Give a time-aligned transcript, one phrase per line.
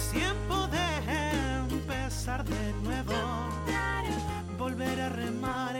[0.00, 3.12] Es tiempo de empezar de nuevo,
[4.56, 5.76] volver a remar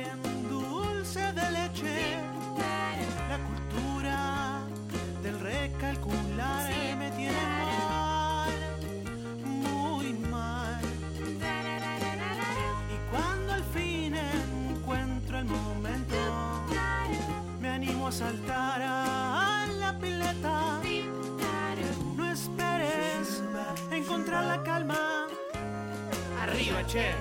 [26.60, 27.14] Arriba, che.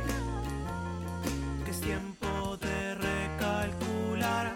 [1.63, 4.53] Que es tiempo de recalcular.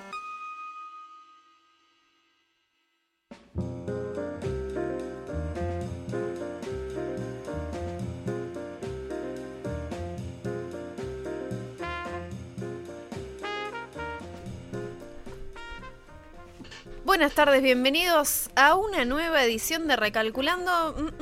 [17.05, 21.12] Buenas tardes, bienvenidos a una nueva edición de Recalculando.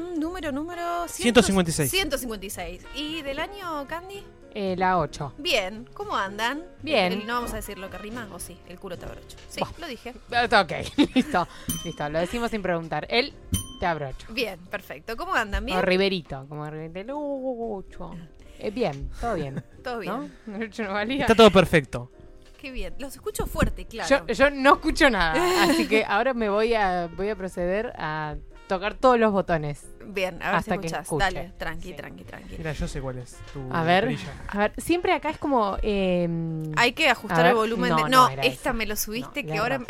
[0.50, 1.08] Número, número.
[1.08, 1.90] 156.
[1.92, 2.82] 156.
[2.96, 4.24] ¿Y del año, Candy?
[4.54, 5.36] Eh, la 8.
[5.38, 6.64] Bien, ¿cómo andan?
[6.82, 7.14] Bien.
[7.14, 9.38] El- no vamos a decir lo que rima, o sí, el culo te abrocho.
[9.48, 10.10] Sí, lo dije.
[10.32, 10.72] Ok,
[11.16, 11.48] listo.
[11.86, 13.06] Listo, lo decimos sin preguntar.
[13.10, 13.34] Él
[13.80, 14.28] te abrocho.
[14.32, 15.16] Bien, perfecto.
[15.16, 15.66] ¿Cómo andan?
[15.66, 15.78] ¿Bien?
[15.78, 17.14] O Riverito, como Riverito.
[17.14, 18.12] Lucho.
[18.60, 19.64] Eh, bien, todo bien.
[19.84, 20.34] Todo bien.
[20.46, 20.58] ¿No?
[20.60, 21.22] Lucho no valía.
[21.22, 22.12] Está todo perfecto.
[22.60, 22.94] Qué bien.
[23.00, 24.28] Los escucho fuerte, claro.
[24.28, 28.36] Yo, yo no escucho nada, así que ahora me voy a voy a proceder a
[28.68, 29.88] tocar todos los botones.
[30.08, 31.04] Bien, a ver Hasta si que escuchás.
[31.06, 31.24] escuche.
[31.24, 31.94] Dale, tranqui, Sí.
[31.94, 32.56] tranqui, tranqui.
[32.58, 34.16] Mira, yo sé cuál es tu A ver,
[34.50, 36.28] a ver, siempre acá es como eh,
[36.78, 38.10] Hay que ajustar el volumen no, de.
[38.10, 39.86] no esta me lo subiste No, que ahora me.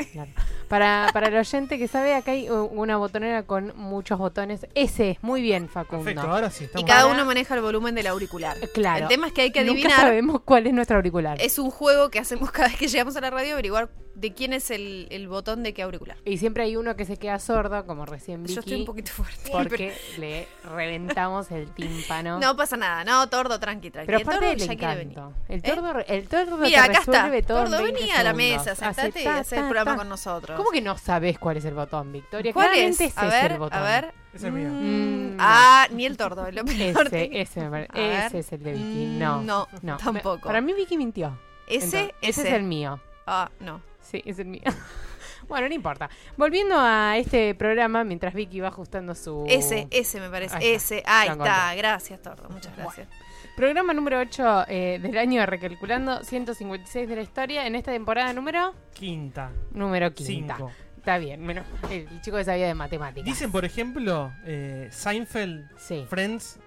[0.67, 4.67] Para, para el oyente que sabe, acá hay una botonera con muchos botones.
[4.73, 6.05] Ese, muy bien, Facundo.
[6.05, 8.55] Perfecto, ahora sí Y cada uno maneja el volumen del auricular.
[8.73, 9.03] Claro.
[9.03, 9.99] El tema es que hay que Nunca adivinar.
[9.99, 11.41] sabemos cuál es nuestro auricular.
[11.41, 14.53] Es un juego que hacemos cada vez que llegamos a la radio, averiguar de quién
[14.53, 16.17] es el, el botón de qué auricular.
[16.25, 19.11] Y siempre hay uno que se queda sordo, como recién Vicky, Yo estoy un poquito
[19.11, 19.49] fuerte.
[19.51, 22.39] porque le reventamos el tímpano.
[22.39, 24.05] No pasa nada, no, tordo, tranqui, tranqui.
[24.07, 25.19] pero El aparte tordo del ya quiere venir.
[25.47, 25.61] El ¿Eh?
[25.61, 27.41] tordo, el tordo Mira, te acá está.
[27.47, 28.35] todo Tordo, 20 vení a la segundos.
[28.65, 29.97] mesa, sentate Hace y ta, haz el programa ta.
[29.97, 30.57] con nosotros.
[30.57, 32.53] ¿Cómo que no sabes cuál es el botón, Victoria?
[32.53, 33.11] ¿Cuál Claramente es?
[33.11, 33.79] ese A es ver, el botón.
[33.79, 34.13] a ver.
[34.33, 34.69] Ese es mío.
[34.69, 37.07] Mm, Mm, ah, ni el tordo, lo peor.
[37.07, 37.91] Ese, ese, me parece.
[37.93, 38.25] A ver.
[38.27, 39.05] ese es el de Vicky.
[39.07, 39.97] Mm, No, no, no.
[39.97, 40.41] tampoco.
[40.47, 41.37] Para mí Vicky mintió.
[41.67, 42.41] Ese, Entonces, ese.
[42.41, 42.99] ese es el mío.
[43.25, 43.81] Ah, no.
[44.01, 44.63] Sí, es el mío.
[45.47, 46.09] bueno, no importa.
[46.37, 49.45] Volviendo a este programa, mientras Vicky va ajustando su...
[49.47, 50.55] Ese, ese me parece.
[50.55, 50.95] Ahí está.
[50.95, 51.03] ese.
[51.05, 51.75] Ahí está.
[51.75, 52.49] Gracias, tordo.
[52.49, 53.07] Muchas gracias.
[53.55, 58.73] Programa número 8 eh, del año Recalculando, 156 de la historia, en esta temporada número...
[58.93, 59.51] Quinta.
[59.71, 60.55] Número quinta.
[60.57, 60.71] Cinco.
[60.97, 63.25] Está bien, menos el chico que sabía de matemáticas.
[63.25, 66.59] Dicen, por ejemplo, eh, Seinfeld, Sí, Friends,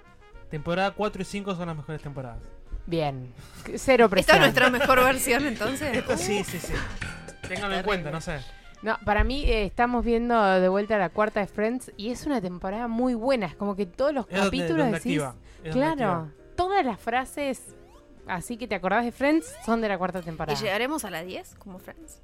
[0.50, 2.42] temporada 4 y 5 son las mejores temporadas.
[2.86, 3.32] bien.
[3.76, 4.36] Cero ¿Esta presión.
[4.36, 5.96] es nuestra mejor versión entonces?
[5.96, 6.74] Esta sí, sí, sí.
[7.54, 8.38] Ténganlo en cuenta, no sé.
[8.82, 12.40] No, para mí eh, estamos viendo de vuelta la cuarta de Friends y es una
[12.40, 13.46] temporada muy buena.
[13.46, 15.22] Es como que todos los Es donde, capítulos donde decís...
[15.22, 15.34] activa.
[15.62, 17.62] donde Claro, todas las frases
[18.26, 20.58] así que te acordás de Friends son de la cuarta ¿Y temporada.
[20.60, 22.20] llegaremos a la 10 como Friends?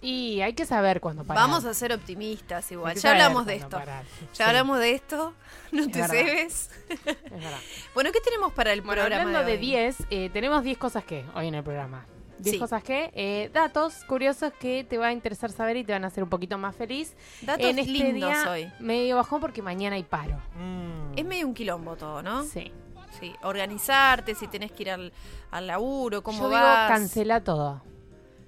[0.00, 1.42] Y hay que saber cuándo parar.
[1.42, 2.96] Vamos a ser optimistas igual.
[2.96, 3.76] Ya hablamos de esto.
[3.78, 4.04] parar.
[4.04, 5.34] Ya Sí, hablamos de esto.
[5.72, 6.14] No Es te verdad.
[6.14, 6.70] cebes.
[6.88, 7.58] es verdad.
[7.94, 9.58] Bueno, ¿qué tenemos para el Bueno, programa hablando de hoy?
[9.58, 12.06] 10, eh, tenemos 10 cosas que hoy en el programa.
[12.38, 12.58] 10 Sí.
[12.58, 16.08] cosas que, eh, datos curiosos que te va a interesar saber y te van a
[16.08, 17.14] hacer un poquito más feliz.
[17.42, 18.72] Datos en este lindos día hoy.
[18.80, 20.36] medio bajón porque mañana hay paro.
[20.56, 21.18] Mm.
[21.18, 22.44] Es medio un quilombo todo, ¿no?
[22.44, 22.72] Sí.
[23.18, 23.32] Sí.
[23.42, 25.12] Organizarte, si tenés que ir al,
[25.50, 26.88] al laburo, cómo Yo digo, vas.
[26.90, 27.82] cancela todo.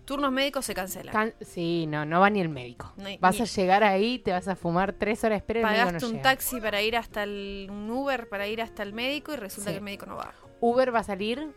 [0.04, 1.12] Turnos médicos se cancelan.
[1.12, 2.92] Can- sí, no, no va ni el médico.
[2.96, 5.62] No vas ni- a llegar ahí, te vas a fumar tres horas de espera y
[5.62, 6.22] el médico Pagaste no un llega.
[6.30, 7.68] taxi para ir hasta el.
[7.70, 9.74] un Uber para ir hasta el médico y resulta Sí.
[9.74, 10.32] que el médico no va.
[10.60, 11.52] Uber va a salir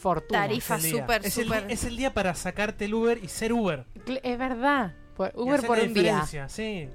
[0.00, 0.40] fortuna.
[0.40, 3.84] Tarifa súper, es es el día para sacarte el Uber y ser Uber.
[4.22, 4.94] Es verdad.
[5.34, 6.24] Uber por un día.
[6.48, 6.88] Sí.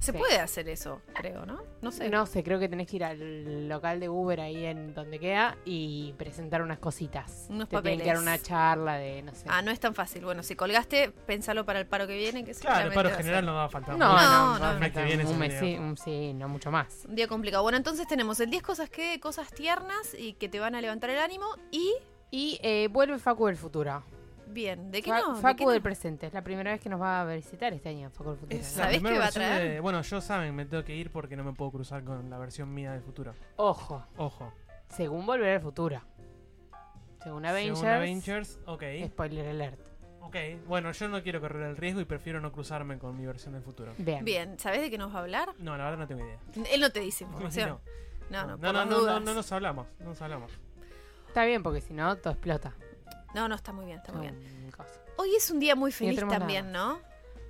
[0.00, 0.18] Se Sí.
[0.18, 1.62] puede hacer eso, creo, ¿no?
[1.80, 2.10] No sé.
[2.10, 5.56] No sé, creo que tenés que ir al local de Uber ahí en donde queda
[5.64, 7.46] y presentar unas cositas.
[7.48, 8.20] Unos Te tienen que dar papeles.
[8.22, 9.46] una charla de, no sé.
[9.48, 10.22] Ah, no es tan fácil.
[10.26, 13.54] Bueno, si colgaste, pensalo para el paro que viene, que Claro, el paro general no
[13.54, 13.96] va a faltar.
[13.96, 15.96] no, no, No, no, no, el mes que no, viene es un mes, sí, un-
[15.96, 17.06] sí, no mucho más.
[17.08, 17.62] Un día complicado.
[17.62, 21.08] Bueno, entonces tenemos el 10 cosas que, cosas tiernas y que te van a levantar
[21.08, 21.46] el ánimo.
[21.70, 21.94] Y,
[22.36, 24.02] Y eh, vuelve Facu del futuro.
[24.48, 25.34] bien, ¿de qué Fa- no?
[25.36, 25.70] ¿De Facu qué no?
[25.70, 26.26] del presente.
[26.26, 28.58] Es la primera vez que nos va a visitar este año, Facu del futuro.
[28.60, 28.78] Es ¿no?
[28.78, 29.70] la ¿Sabés primera qué va a versión traer?
[29.74, 32.38] de- bueno, yo saben, me tengo que ir porque no me puedo cruzar con la
[32.38, 33.34] versión mía del futuro.
[33.56, 34.52] Ojo, Ojo.
[34.88, 36.00] según volver al futuro.
[37.22, 38.82] Según Avengers, Según Avengers, ok.
[39.06, 39.80] spoiler alert.
[40.20, 40.36] Ok,
[40.66, 43.62] bueno, yo no quiero correr el riesgo y prefiero no cruzarme con mi versión del
[43.62, 43.92] futuro.
[43.98, 44.24] Bien.
[44.24, 45.48] Bien, ¿sabés de qué nos va a hablar?
[45.58, 46.38] No, la verdad no tengo idea.
[46.72, 47.78] Él no te dice información.
[48.30, 49.22] No, No, no, no, por no, las no, no, dudas.
[49.22, 50.50] no nos hablamos, no nos hablamos.
[51.34, 52.72] Está bien, porque si no, todo explota.
[53.34, 54.70] No, no, está muy bien, está muy bien.
[54.70, 55.00] Cosa.
[55.16, 57.00] Hoy es un día muy feliz tenemos también, ¿no?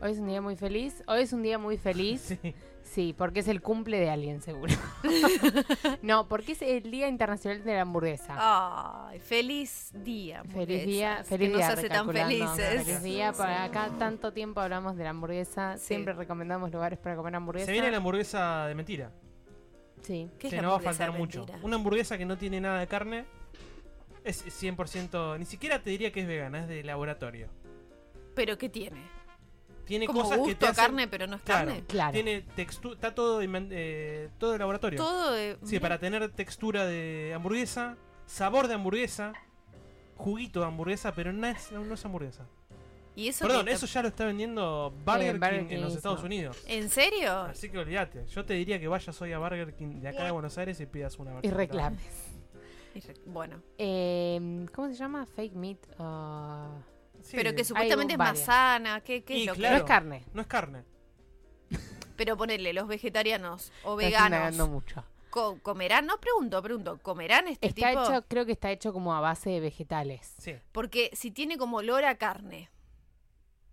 [0.01, 1.05] Hoy es un día muy feliz.
[1.07, 2.35] Hoy es un día muy feliz.
[2.43, 2.55] Sí.
[2.83, 4.73] Sí, porque es el cumple de alguien, seguro.
[6.03, 8.37] no, porque es el Día Internacional de la Hamburguesa.
[8.39, 10.45] Ay, feliz día.
[10.45, 11.69] Feliz día, feliz que día.
[11.69, 12.85] nos hace tan felices.
[12.85, 13.33] Feliz día.
[13.33, 15.77] Para acá tanto tiempo hablamos de la hamburguesa.
[15.77, 15.89] Sí.
[15.89, 17.67] Siempre recomendamos lugares para comer hamburguesa.
[17.67, 19.13] Se viene la hamburguesa de mentira.
[20.03, 20.31] Sí.
[20.39, 21.47] ¿Qué es Sí, la no va a hamburguesa faltar mucho.
[21.63, 23.25] Una hamburguesa que no tiene nada de carne
[24.25, 27.49] es 100%, ni siquiera te diría que es vegana, es de laboratorio.
[28.35, 29.01] ¿Pero qué tiene?
[29.85, 31.85] Tiene Como cosas gusto que te a hacen- carne, pero no es Claro, carne.
[31.87, 32.13] Claro.
[32.13, 34.99] Tiene textura, está todo eh, todo de laboratorio.
[34.99, 35.59] Todo de...
[35.63, 39.35] Sí, para tener textura de hamburguesa, sabor de hamburguesa,
[40.17, 42.47] juguito de hamburguesa, pero no es, no es hamburguesa.
[43.17, 45.95] ¿Y eso Perdón, eso ya lo está vendiendo Burger, Eh, Burger King, King en los.
[45.95, 46.57] Estados Unidos.
[46.67, 47.33] ¿En serio?
[47.43, 48.27] Así que olvídate.
[48.27, 50.87] Yo te diría que vayas hoy a Burger King de acá de Buenos Aires y
[50.87, 52.03] pidas una Y reclames.
[53.27, 55.27] Bueno, Eh, ¿Cómo se llama?
[55.27, 55.79] Fake meat.
[57.23, 59.01] Sí, pero que supuestamente es más sana.
[59.01, 59.77] ¿Qué, qué es lo claro.
[59.77, 60.25] No es carne.
[60.35, 60.85] No es carne.
[61.71, 61.77] que...?
[62.17, 65.03] Pero ponerle, los vegetarianos o veganos mucho.
[65.31, 68.03] co- comerán, no pregunto, pregunto, ¿comerán este Está tipo?
[68.05, 70.35] hecho, creo que está hecho como a base de vegetales.
[70.39, 70.55] Sí.
[70.71, 72.71] Porque si tiene como olor a carne,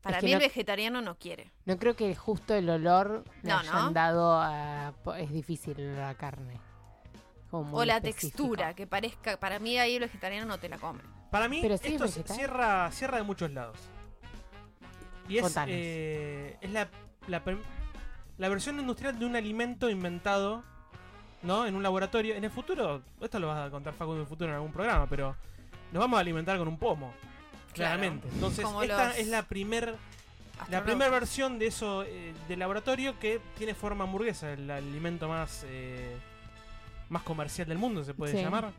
[0.01, 1.51] para que mí no- el vegetariano no quiere.
[1.65, 3.91] No creo que justo el olor le No, hayan ¿no?
[3.91, 4.95] dado a...
[5.19, 6.59] Es difícil el olor a carne.
[7.51, 8.37] Como muy O la específico.
[8.37, 11.01] textura, que parezca, para mí ahí el vegetariano no te la come.
[11.29, 13.77] Para mí, Pero sí es esto cierra, cierra de muchos lados.
[15.27, 16.89] Y es, eh, es la,
[17.27, 17.41] la,
[18.37, 20.63] la versión industrial de un alimento inventado
[21.43, 21.65] ¿no?
[21.65, 22.35] en un laboratorio.
[22.35, 25.07] En el futuro, esto lo vas a contar Facundo en el futuro en algún programa,
[25.07, 25.35] pero
[25.91, 27.13] nos vamos a alimentar con un pomo.
[27.73, 27.97] Claro.
[27.99, 28.27] Claramente.
[28.33, 29.95] Entonces, Como esta los es la primer
[30.69, 35.65] la primera versión de eso eh, de laboratorio que tiene forma hamburguesa, el alimento más
[35.67, 36.15] eh,
[37.11, 38.41] más comercial del mundo, se puede Sí.
[38.41, 38.71] llamar.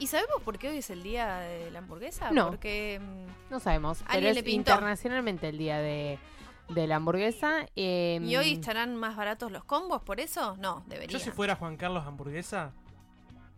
[0.00, 2.30] ¿Y sabemos por qué hoy es el día de la hamburguesa?
[2.30, 2.48] No.
[2.50, 4.04] Porque mm, No sabemos.
[4.12, 4.70] Pero es le pintó.
[4.72, 6.18] internacionalmente el día de,
[6.68, 7.66] de la hamburguesa.
[7.74, 10.56] eh, ¿Y hoy estarán más baratos los combos por eso?
[10.58, 11.18] No, debería.
[11.18, 12.70] Yo si fuera Juan Carlos Hamburguesa,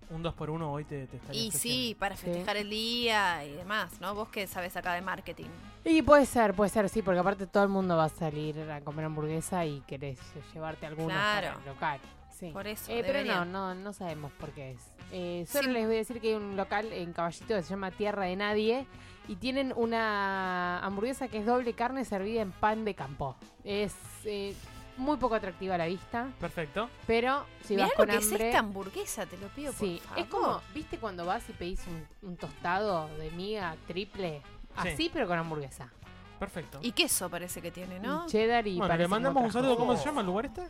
[0.09, 4.15] un 2x1 hoy te, te estaría Y sí, para festejar el día y demás, ¿no?
[4.15, 5.47] Vos que sabes acá de marketing.
[5.85, 8.81] Y puede ser, puede ser, sí, porque aparte todo el mundo va a salir a
[8.81, 10.19] comer hamburguesa y querés
[10.55, 11.49] llevarte algunos Claro.
[11.49, 12.01] para el local.
[12.41, 12.51] Sí.
[12.53, 14.81] Por eso, Eh, pero no, no, no sabemos por qué es.
[15.13, 15.73] Eh, solo Sí.
[15.75, 18.35] les voy a decir que hay un local en Caballito que se llama Tierra de
[18.37, 18.87] Nadie
[19.29, 23.37] y tienen una hamburguesa que es doble carne servida en pan de campo.
[23.63, 23.95] Es
[24.25, 24.55] eh,
[24.97, 26.89] muy poco atractiva a la vista, Perfecto.
[27.07, 28.47] pero si Mirá vas lo con que es hambre...
[28.49, 30.19] esta hamburguesa, te lo pido Sí, por favor.
[30.25, 34.41] es como, ¿viste cuando vas y pedís un, un tostado de miga triple?
[34.83, 34.89] Sí.
[34.89, 35.91] Así, pero con hamburguesa.
[36.39, 36.79] Perfecto.
[36.81, 38.25] Y queso parece que tiene, ¿no?
[38.27, 39.77] Y cheddar y bueno, le mandamos un saludo.
[39.77, 40.63] ¿Cómo se llama el lugar este?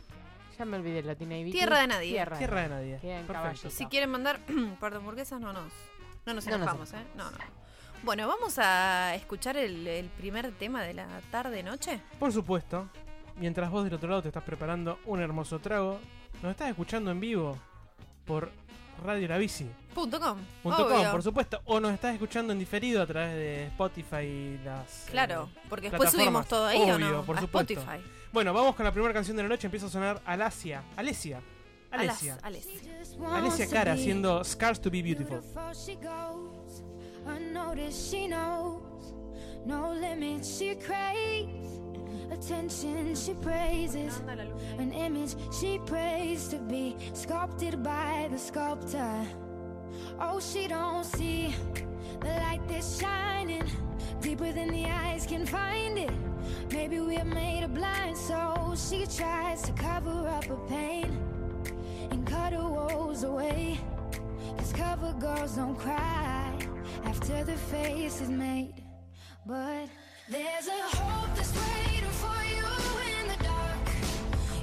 [0.57, 1.51] Ya me olvidé, lo tiene ahí.
[1.51, 2.11] Tierra de Nadie.
[2.11, 2.99] Tierra, Tierra de Nadie.
[2.99, 3.33] Queda en Perfecto.
[3.33, 3.69] Caballito.
[3.69, 4.39] Si quieren mandar
[4.79, 5.71] par de hamburguesas, no nos,
[6.25, 7.03] no nos No nos enojamos, ¿eh?
[7.15, 7.37] No, no.
[8.03, 12.01] Bueno, vamos a escuchar el, el primer tema de la tarde-noche.
[12.19, 12.89] Por supuesto,
[13.37, 15.99] mientras vos del otro lado te estás preparando un hermoso trago,
[16.41, 17.57] nos estás escuchando en vivo
[18.25, 18.51] por
[19.03, 19.69] Radio La Bici.
[19.93, 20.37] Punto com.
[20.63, 24.59] Punto com, por supuesto, o nos estás escuchando en diferido a través de Spotify y
[24.63, 25.05] las.
[25.09, 27.23] Claro, eh, porque después subimos todo ahí, ¿o Obvio, no?
[27.23, 27.73] por a supuesto.
[27.73, 28.03] Spotify.
[28.31, 29.67] Bueno, vamos con la primera canción de la noche.
[29.67, 30.83] Empieza a sonar Alasia.
[30.95, 31.41] Alesia.
[31.91, 32.37] Alas- Alesia.
[32.41, 32.91] Alesia.
[33.35, 35.41] Alesia Cara haciendo Scars to be Beautiful.
[35.73, 36.83] she goes,
[37.27, 39.13] unnoticed she knows,
[39.65, 41.79] no limits she craves,
[42.31, 44.21] attention she praises,
[44.79, 49.25] an image she prays to be sculpted by the sculptor.
[50.19, 51.55] Oh, she don't see
[52.19, 53.63] the light that's shining
[54.21, 56.11] deeper than the eyes can find it.
[56.71, 61.09] Maybe we're made of blind, so she tries to cover up her pain
[62.11, 63.79] and cut her woes away.
[64.57, 66.53] Cause cover girls don't cry
[67.05, 68.83] after the face is made.
[69.45, 69.87] But
[70.29, 72.65] there's a hope that's waiting for you
[73.19, 73.85] in the dark.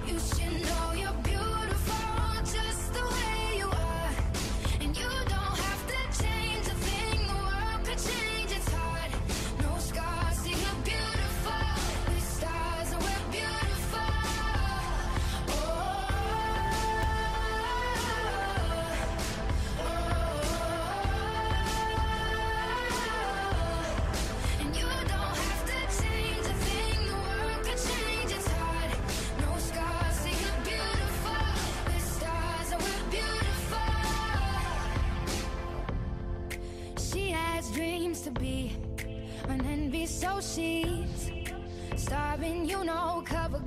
[0.06, 1.27] You should know you're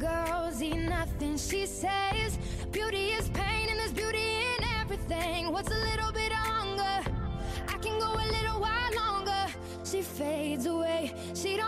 [0.02, 1.38] girls eat nothing.
[1.38, 2.40] She says
[2.72, 5.52] beauty is pain, and there's beauty in everything.
[5.52, 6.98] What's a little bit of hunger?
[7.68, 9.46] I can go a little while longer.
[9.84, 11.14] She fades away.
[11.36, 11.61] She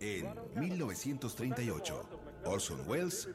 [0.00, 2.08] En 1938,
[2.46, 3.28] Orson Welles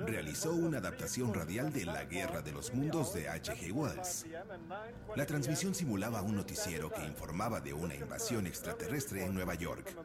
[0.00, 3.72] realizó una adaptación radial de La Guerra de los Mundos de H.G.
[3.72, 4.26] Wells.
[5.16, 9.96] La transmisión simulaba un noticiero que informaba de una invasión extraterrestre en Nueva York.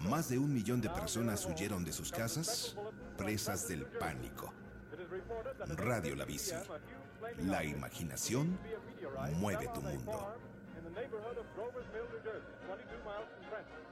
[0.00, 2.76] Más de un millón de personas huyeron de sus casas,
[3.16, 4.52] presas del pánico.
[5.76, 6.54] Radio La Bici.
[7.38, 8.58] La imaginación
[9.36, 10.34] mueve tu mundo.
[11.06, 13.82] Neighborhood of Groversville, New Jersey, 22 miles from Trenton.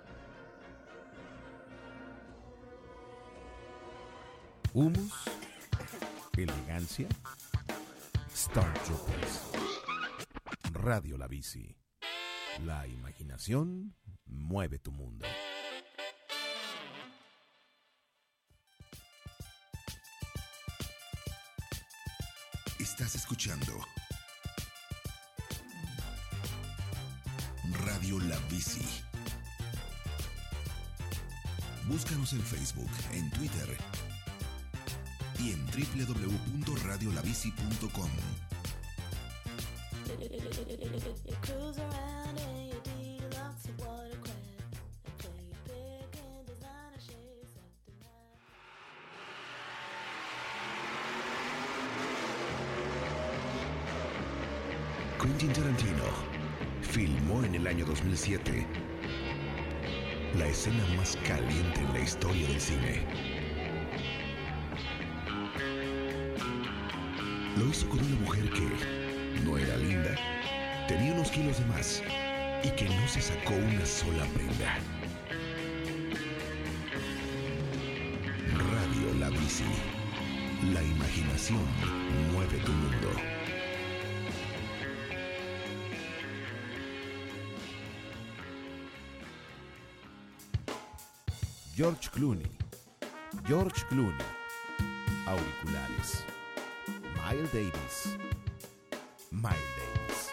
[4.74, 5.12] Humus,
[6.36, 7.08] elegancia,
[8.34, 9.52] Star Troopers.
[10.72, 11.76] Radio La Bici.
[12.66, 13.94] La imaginación
[14.26, 15.24] mueve tu mundo.
[22.80, 23.72] Estás escuchando
[28.04, 28.84] Radio La Bici.
[31.86, 33.78] Búscanos en Facebook, en Twitter
[35.38, 38.10] y en www.radiolabici.com.
[57.94, 58.66] 2007
[60.36, 63.06] la escena más caliente en la historia del cine.
[67.56, 70.16] Lo hizo con una mujer que no era linda,
[70.88, 72.02] tenía unos kilos de más
[72.64, 74.76] y que no se sacó una sola prenda.
[78.72, 79.62] Radio La Bici.
[80.72, 81.64] La imaginación
[82.32, 83.33] mueve tu mundo.
[91.76, 92.56] George Clooney.
[93.48, 94.24] George Clooney.
[95.26, 96.24] Auriculares.
[97.16, 98.16] Miles Davis.
[99.32, 100.30] Miles Davis.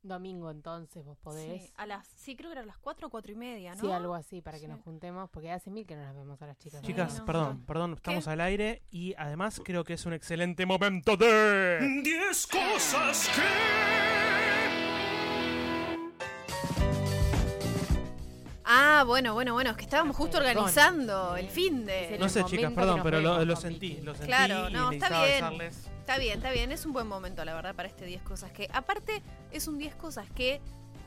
[0.03, 1.63] Domingo entonces vos podés.
[1.63, 3.79] Sí, a las, sí, creo que eran las 4 o 4 y media, ¿no?
[3.81, 4.71] Sí, algo así, para que Sí.
[4.71, 6.81] nos juntemos, porque hace mil que no las vemos a las chicas.
[6.81, 8.29] Chicas, no, perdón, perdón, estamos ¿Qué?
[8.31, 12.01] al aire y además creo que es un excelente momento de...
[12.03, 13.41] 10 cosas que...
[18.65, 22.17] Ah, bueno, bueno, bueno, es que estábamos justo organizando el fin de...
[22.19, 25.43] No sé, chicas, perdón, pero lo, sentí, lo sentí Claro, y no, está bien.
[25.43, 25.89] avisarles.
[26.03, 28.67] Está bien, está bien, es un buen momento, la verdad, para este 10 cosas que...
[28.73, 30.59] Aparte, es un 10 cosas que...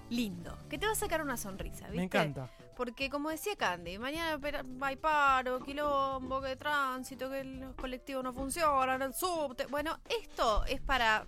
[0.09, 1.97] Lindo, que te va a sacar una sonrisa, ¿viste?
[1.99, 2.49] Me encanta.
[2.77, 4.41] Porque como decía Candy, mañana
[4.81, 9.67] hay paro, quilombo, que tránsito, que los colectivos no funcionan, el subte.
[9.67, 11.27] Bueno, esto es para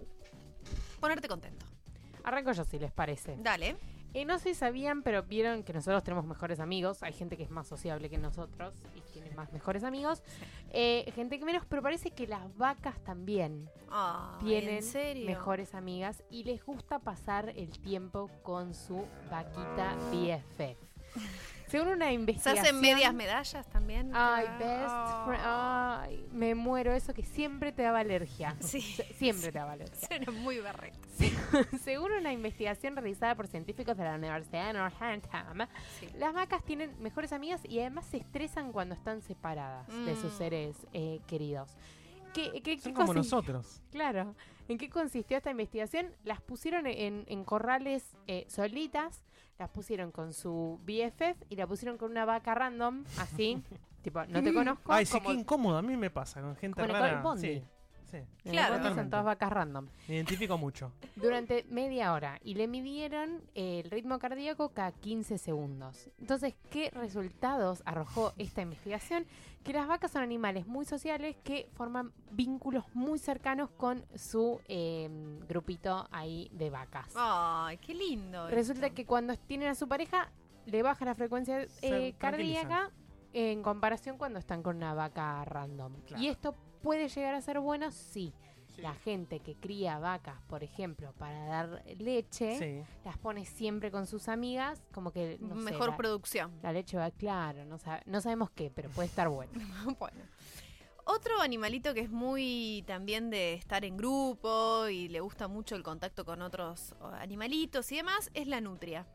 [0.99, 1.67] ponerte contento.
[2.25, 3.37] Arranco yo, si les parece.
[3.39, 3.77] Dale.
[4.15, 7.03] Eh, no sé si sabían, pero vieron que nosotros tenemos mejores amigos.
[7.03, 10.23] Hay gente que es más sociable que nosotros y tiene más mejores amigos.
[10.71, 13.69] Eh, gente que menos, pero parece que las vacas también
[14.41, 14.85] tienen
[15.27, 20.89] mejores amigas y les gusta pasar el tiempo con su vaquita BFF.
[21.69, 22.65] Según una ¿Se investigación...
[22.65, 24.11] hacen medias medallas también?
[24.15, 24.59] Ay, Ah.
[24.59, 25.43] best friend.
[25.45, 26.93] Ay, me muero.
[26.95, 28.57] Eso que siempre te daba alergia.
[28.61, 28.81] Sí.
[28.81, 29.97] Se- Siempre te daba alergia.
[30.09, 30.99] Suena muy berreta.
[31.83, 35.69] Según una investigación realizada por científicos de la Universidad de Northampton,
[36.01, 36.09] Sí.
[36.17, 40.39] las vacas tienen mejores amigas y además se estresan cuando están separadas de sus Mm.
[40.39, 41.77] seres eh, queridos.
[42.35, 43.81] ¿Qué, qué- qué Son como nosotros.
[43.91, 44.35] Claro.
[44.69, 46.15] ¿En qué consistió esta investigación?
[46.25, 49.23] Las pusieron en, en corrales eh, solitas,
[49.59, 53.63] las pusieron con su BFF y la pusieron con una vaca random, así.
[54.03, 54.93] tipo, no te conozco.
[54.93, 55.79] Ay, sí, como- qué incómodo.
[55.79, 57.21] A mí me pasa con gente Como rara.
[57.23, 57.41] Bondi.
[57.61, 57.65] Sí,
[58.11, 58.17] sí.
[58.17, 58.95] en el Claro.
[58.95, 59.89] son todas vacas random.
[60.09, 60.93] Me identifico mucho.
[61.17, 66.11] durante media hora y le midieron eh, el ritmo cardíaco cada 15 segundos.
[66.19, 69.27] Entonces, ¿qué resultados arrojó esta investigación?
[69.65, 75.09] Que las vacas son animales muy sociales que forman vínculos muy cercanos con su eh,
[75.49, 77.13] grupito ahí de vacas.
[77.17, 78.49] Ay, qué lindo.
[78.49, 78.97] Resulta esto.
[78.97, 80.31] que cuando tienen a su pareja
[80.67, 82.91] le baja la frecuencia eh, cardíaca
[83.33, 85.93] en comparación cuando están con una vaca random.
[86.07, 86.23] Claro.
[86.23, 88.33] Y esto puede llegar a ser bueno si
[88.79, 92.93] la gente que cría vacas, por ejemplo, para dar leche, Sí.
[93.05, 96.53] las pone siempre con sus amigas, como que no sé, Mejor la- producción.
[96.63, 99.51] La leche va, claro, no, sabe- no sabemos qué, pero puede estar bueno.
[99.99, 100.21] bueno.
[101.11, 105.83] Otro animalito que es muy también de estar en grupo y le gusta mucho el
[105.83, 109.07] contacto con otros animalitos y demás es la nutria.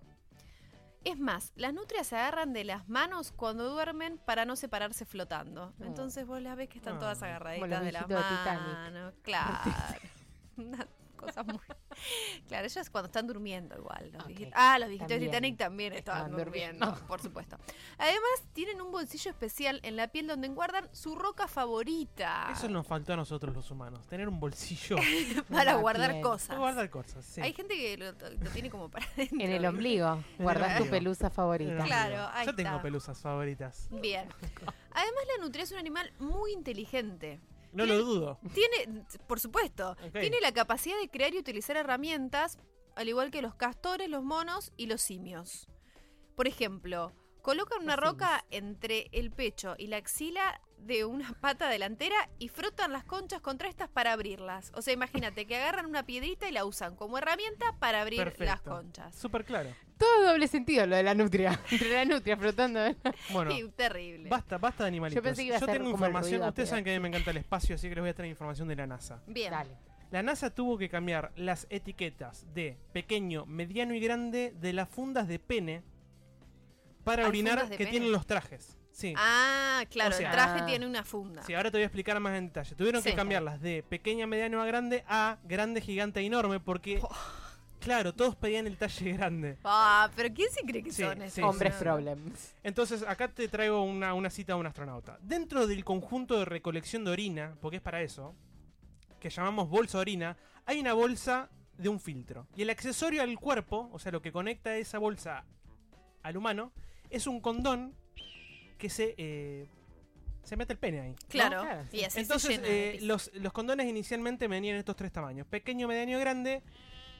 [1.03, 5.73] Es más, las nutrias se agarran de las manos cuando duermen para no separarse flotando.
[5.79, 5.83] Oh.
[5.83, 8.73] Entonces vos las ves que están Ah, todas los agarraditas de las viejitos de Titanic.
[8.73, 9.13] manos.
[9.21, 9.57] Claro.
[11.23, 11.59] Una cosa muy...
[12.47, 14.09] Claro, ellos cuando están durmiendo igual.
[14.11, 14.29] Los Ok.
[14.29, 15.19] viejitos- Ah, los viejitos de.
[15.19, 17.07] Titanic también estaban Estaban durmiendo, durmiendo.
[17.07, 17.57] por supuesto.
[17.97, 22.49] Además, tienen un bolsillo especial en la piel donde guardan su roca favorita.
[22.51, 24.05] Eso nos faltó a nosotros los humanos.
[24.07, 24.97] Tener un bolsillo
[25.51, 26.23] para guardar piel.
[26.23, 26.47] cosas.
[26.47, 27.25] para guardar cosas.
[27.25, 27.41] Sí.
[27.41, 29.39] Hay gente que lo, lo tiene como para adentro.
[29.39, 31.83] En el ombligo, guardas tu pelusa favorita.
[31.83, 33.87] Claro, ahí Yo tengo pelusas favoritas.
[33.91, 34.27] Bien.
[34.91, 37.39] Además, la nutria es un animal muy inteligente.
[37.73, 38.39] No lo dudo.
[38.53, 42.57] Tiene, por supuesto, tiene la capacidad de crear y utilizar herramientas,
[42.95, 45.67] al igual que los castores, los monos y los simios.
[46.35, 47.11] Por ejemplo,
[47.43, 52.91] colocan una roca entre el pecho y la axila de una pata delantera y frotan
[52.91, 54.71] las conchas contra estas para abrirlas.
[54.75, 58.61] O sea, imagínate que agarran una piedrita y la usan como herramienta para abrir las
[58.61, 59.13] conchas.
[59.15, 59.69] Súper claro.
[59.97, 61.59] Todo doble sentido lo de la nutria.
[61.71, 62.79] Entre la nutria flotando.
[63.31, 64.29] Bueno, Sí, terrible.
[64.29, 65.21] basta, basta de animalitos.
[65.21, 66.39] Yo pensé que iba a ser tengo como el información.
[66.39, 68.13] ruido Ustedes saben que a mí me encanta el espacio, así que les voy a
[68.13, 69.21] traer información de la NASA.
[69.27, 69.51] Bien.
[69.51, 69.77] Dale.
[70.11, 75.27] La NASA tuvo que cambiar las etiquetas de pequeño, mediano y grande de las fundas
[75.27, 75.83] de pene
[77.03, 77.89] para ¿Hay orinar que pene?
[77.91, 78.77] tienen los trajes.
[78.91, 79.13] Sí.
[79.17, 80.65] Ah, claro, O sea- el traje Ah.
[80.65, 81.41] tiene una funda.
[81.43, 82.75] Sí, ahora te voy a explicar más en detalle.
[82.75, 83.09] Tuvieron Sí.
[83.09, 87.01] que cambiarlas de pequeña, mediano a grande a grande, gigante e enorme porque,
[87.79, 89.57] claro, todos pedían el talle grande.
[89.63, 91.33] Ah, pero ¿quién se cree que Sí, son esos?
[91.33, 91.41] sí.
[91.41, 92.53] Hombres problems.
[92.63, 95.17] Entonces, acá te traigo una, una cita de un astronauta.
[95.21, 98.35] Dentro del conjunto de recolección de orina, porque es para eso,
[99.19, 102.45] que llamamos bolsa de orina, hay una bolsa de un filtro.
[102.55, 105.43] Y el accesorio al cuerpo, o sea, lo que conecta esa bolsa
[106.21, 106.71] al humano,
[107.15, 107.93] es un condón
[108.77, 109.67] que se, eh,
[110.43, 111.15] se mete el pene ahí.
[111.29, 114.95] Claro, y así Entonces, se llena de eh, los, los condones inicialmente venían en estos
[114.95, 116.61] tres tamaños: pequeño, mediano y grande.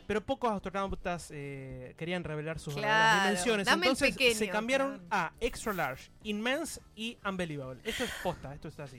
[0.06, 3.66] Pero pocos astronautas eh, querían revelar sus Claro, dimensiones.
[3.66, 5.08] dame el Entonces pequeño, se cambiaron claro.
[5.12, 7.80] a extra large, immense y unbelievable.
[7.86, 8.98] Esto es posta, esto está así.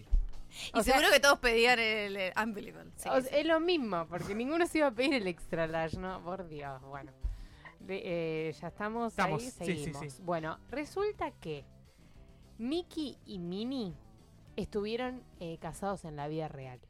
[0.72, 2.90] Y o sea- seguro que todos pedían el, el Unbelievable.
[2.96, 3.28] Sí, O sí.
[3.28, 6.22] sea, es lo mismo, porque ninguno se iba a pedir el extra large, ¿no?
[6.24, 7.12] Por Dios, bueno.
[7.87, 10.12] De- eh, ya estamos, Estamos, ahí, sí, sí, seguimos.
[10.12, 10.23] sí.
[10.23, 11.64] Bueno, resulta que
[12.59, 13.94] Mickey y Minnie
[14.57, 16.81] estuvieron eh, casados en la vida real.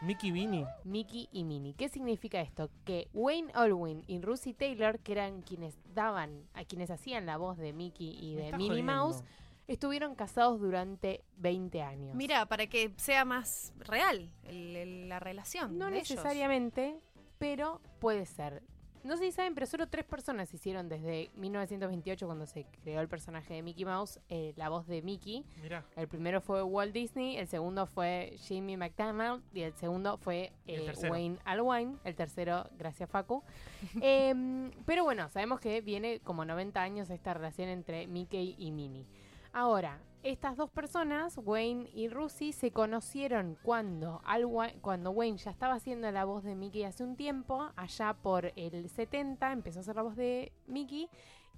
[0.00, 0.64] Mickey Vini.
[0.84, 1.74] Mickey y Minnie.
[1.74, 2.70] ¿Qué significa esto?
[2.84, 7.56] Que Wayne Allwyn y Russie Taylor, que eran quienes daban, a quienes hacían la voz
[7.56, 8.92] de Mickey y de Minnie jodiendo.
[8.92, 9.22] Mouse,
[9.68, 12.16] estuvieron casados durante 20 años.
[12.16, 15.78] Mira, para que sea más real el- el- la relación.
[15.78, 16.10] No de ellos.
[16.10, 16.98] necesariamente,
[17.38, 18.64] pero puede ser.
[19.04, 23.08] No sé si saben, pero solo tres personas hicieron desde 1928, cuando se creó el
[23.08, 25.44] personaje de Mickey Mouse, eh, la voz de Mickey.
[25.60, 25.84] Mirá.
[25.96, 30.88] El primero fue Walt Disney, el segundo fue Jimmy McDonald y el segundo fue el
[30.88, 31.10] eh.
[31.10, 31.96] Wayne Alwine.
[32.04, 33.42] El tercero, gracias Facu.
[34.00, 39.06] Em, pero bueno, sabemos que viene como 90 años esta relación entre Mickey y Minnie.
[39.52, 46.24] Ahora, estas dos personas, Wayne y Russie, se conocieron cuando, Wayne ya estaba haciendo la
[46.24, 50.16] voz de Mickey hace un tiempo, allá por el 70, empezó a hacer la voz
[50.16, 51.08] de Mickey.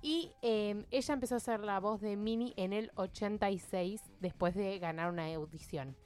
[0.01, 4.79] Y eh, ella empezó a hacer la voz de Minnie en el 86, después de
[4.79, 5.97] ganar una audición.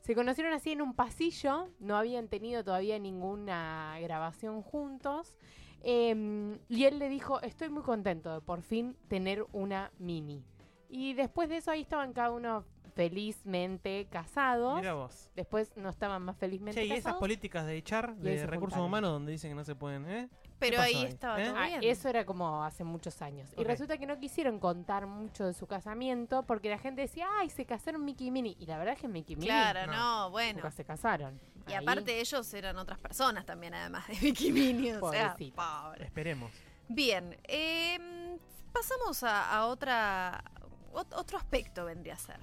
[0.00, 5.36] Se conocieron así en un pasillo, no habían tenido todavía ninguna grabación juntos.
[5.82, 10.44] eh, y él le dijo, estoy muy contento de por fin tener una Minnie.
[10.88, 14.76] Y después de eso ahí estaban cada uno felizmente casados.
[14.76, 15.28] Mirá vos.
[15.34, 17.20] Después no estaban más felizmente Che, y esas casados.
[17.20, 20.28] políticas de echar, Y de recursos humanos, donde dicen que no se pueden, ¿eh?
[20.58, 21.04] Pero ahí ahí?
[21.04, 21.46] estaba ¿Eh?
[21.48, 21.80] todo Ah, bien.
[21.84, 23.50] eso era como hace muchos años.
[23.58, 27.50] Y resulta que no quisieron contar mucho de su casamiento porque la gente decía, ay,
[27.50, 28.56] se casaron Mickey y Minnie.
[28.58, 29.92] Y la verdad es que Mickey y Minnie Claro, No.
[30.24, 30.54] no, bueno.
[30.54, 31.38] nunca se casaron.
[31.68, 34.94] Y Ahí- aparte ellos eran otras personas también, además de Mickey Minnie.
[34.96, 36.04] O sea, pobre.
[36.04, 36.50] Esperemos.
[36.88, 38.38] Bien, em,
[38.72, 40.55] pasamos a, a otra ot-
[40.96, 42.40] otro aspecto vendría a ser.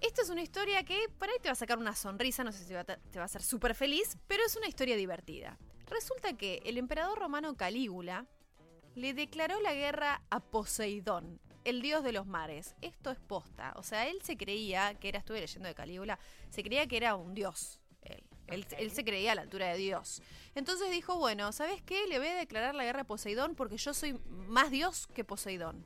[0.00, 2.64] Esta es una historia que por ahí te va a sacar una sonrisa, no sé
[2.64, 5.58] si va a te va a hacer súper feliz, pero es una historia divertida.
[5.86, 8.26] Resulta que el emperador romano Calígula
[8.94, 12.74] le declaró la guerra a Poseidón, el dios de los mares.
[12.82, 16.18] Esto es posta, o sea, él se creía que era, estuve leyendo de Calígula,
[16.50, 17.80] se creía que era un dios.
[18.02, 20.22] Él, él, él se creía a la altura de Dios.
[20.54, 22.06] Entonces dijo, bueno, ¿sabes qué?
[22.06, 25.84] Le voy a declarar la guerra a Poseidón porque yo soy más Dios que Poseidón.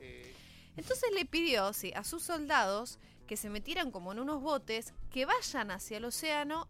[0.80, 5.26] Entonces le pidió sí, a sus soldados que se metieran como en unos botes, que
[5.26, 6.68] vayan hacia el océano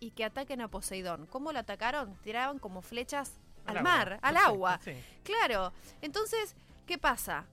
[0.00, 1.26] y que ataquen a Poseidón.
[1.26, 2.16] ¿Cómo lo atacaron?
[2.22, 4.80] Tiraban como flechas al, mar, al agua.
[4.84, 4.92] sí.
[5.22, 5.72] Claro.
[6.02, 7.46] Entonces, ¿qué pasa?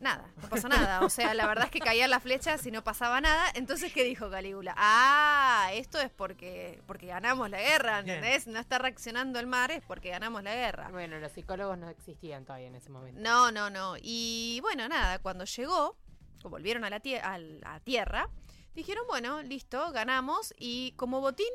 [0.00, 1.00] Nada, no pasó nada.
[1.04, 3.44] O sea, la verdad es que caían las flechas y no pasaba nada.
[3.54, 4.72] Entonces, ¿qué dijo Calígula?
[4.76, 8.16] Ah, esto es porque, porque ganamos la guerra, Bien.
[8.16, 8.46] ¿entendés?
[8.46, 10.88] No está reaccionando el mar, es porque ganamos la guerra.
[10.90, 13.20] Bueno, los psicólogos no existían todavía en ese momento.
[13.20, 13.94] No, no, no.
[14.00, 15.96] Y bueno, nada, cuando llegó,
[16.44, 18.28] o volvieron a la, tie- a la tierra,
[18.76, 20.54] dijeron, bueno, listo, ganamos.
[20.58, 21.48] Y como botín,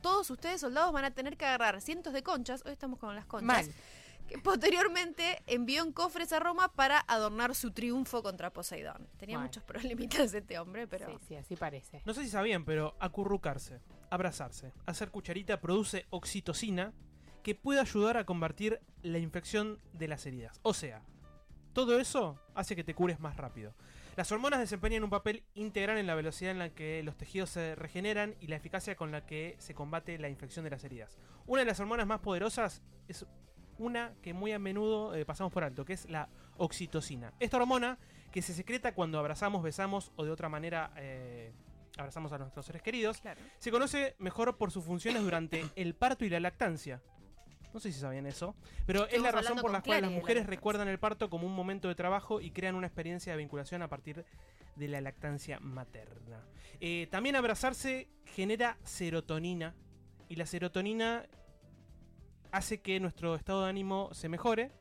[0.00, 2.62] todos ustedes soldados van a tener que agarrar cientos de conchas.
[2.66, 3.46] Hoy estamos con las conchas.
[3.68, 3.74] Mal.
[4.28, 9.08] Que posteriormente envió en cofres a Roma para adornar su triunfo contra Poseidón.
[9.16, 11.06] Tenía muchos problemitas este hombre, pero...
[11.06, 12.02] Sí, sí, así parece.
[12.04, 16.92] No sé si sabían, pero acurrucarse, abrazarse, hacer cucharita produce oxitocina
[17.42, 20.58] que puede ayudar a combatir la infección de las heridas.
[20.62, 21.02] O sea,
[21.74, 23.74] todo eso hace que te cures más rápido.
[24.16, 27.74] Las hormonas desempeñan un papel integral en la velocidad en la que los tejidos se
[27.74, 31.18] regeneran y la eficacia con la que se combate la infección de las heridas.
[31.46, 33.26] Una de las hormonas más poderosas es
[33.78, 37.32] una que muy a menudo eh, pasamos por alto, que es la oxitocina.
[37.40, 37.98] Esta hormona
[38.30, 41.52] que se secreta cuando abrazamos, besamos o de otra manera eh,
[41.96, 43.40] abrazamos a nuestros seres queridos, Claro.
[43.58, 47.00] se conoce mejor por sus funciones durante el parto y la lactancia.
[47.72, 48.54] No sé si sabían eso,
[48.86, 51.54] pero es la razón por la cual las la mujeres recuerdan el parto como un
[51.54, 54.24] momento de trabajo y crean una experiencia de vinculación a partir
[54.76, 56.40] de la lactancia materna.
[56.80, 59.74] Eh, también abrazarse genera serotonina
[60.28, 61.26] y la serotonina
[62.56, 64.72] hace que nuestro estado de ánimo se mejore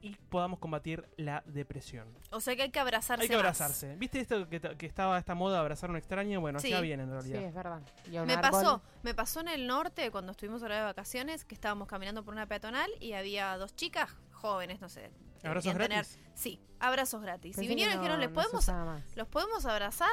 [0.00, 2.08] y podamos combatir la depresión.
[2.32, 3.40] O sea que hay que abrazarse Hay que más.
[3.44, 3.94] abrazarse.
[3.96, 6.40] ¿Viste esto que, que estaba esta moda de abrazar a un extraño?
[6.40, 6.70] Bueno, Sí.
[6.70, 7.42] ya viene en Sí, realidad.
[7.42, 7.82] es verdad.
[8.10, 8.40] Me árbol.
[8.50, 12.34] pasó, me pasó en el norte cuando estuvimos ahora de vacaciones, que estábamos caminando por
[12.34, 15.12] una peatonal y había dos chicas jóvenes, no sé.
[15.44, 16.18] ¿Abrazos tener- gratis?
[16.34, 17.54] Sí, abrazos gratis.
[17.56, 18.68] Pensé y vinieron y no- dijeron, ¿les no podemos.
[19.16, 20.12] ¿los podemos abrazar?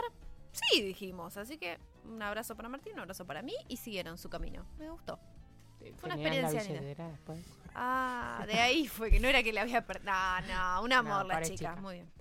[0.52, 1.36] Sí, dijimos.
[1.38, 4.66] Así que un abrazo para Martín, un abrazo para mí y siguieron su camino.
[4.78, 5.20] Me gustó.
[5.80, 7.08] Fue una la experiencia linda.
[7.10, 7.40] después.
[7.76, 10.12] Ah, de ahí fue que no era que le había perdido.
[10.12, 11.76] No, no, un amor No, la chica.
[11.78, 12.12] Muy bien.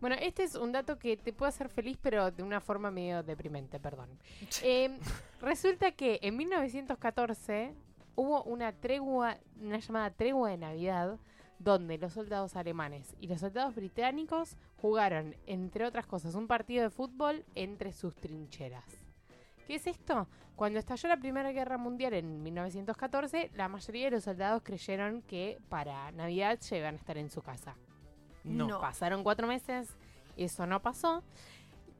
[0.00, 3.22] Bueno, este es un dato que te puede hacer feliz, pero de una forma medio
[3.22, 4.10] deprimente, perdón.
[4.62, 4.98] Eh,
[5.40, 7.74] resulta que en 1914
[8.14, 11.18] hubo una tregua, una llamada tregua de Navidad,
[11.58, 16.90] donde los soldados alemanes y los soldados británicos jugaron, entre otras cosas, un partido de
[16.90, 19.03] fútbol entre sus trincheras.
[19.66, 20.28] ¿Qué es esto?
[20.56, 25.58] Cuando estalló la Primera Guerra Mundial en 1914, la mayoría de los soldados creyeron que
[25.68, 27.74] para Navidad llegan a estar en su casa.
[28.44, 28.68] No.
[28.68, 28.80] No.
[28.80, 29.88] Pasaron cuatro meses,
[30.36, 31.22] eso no pasó.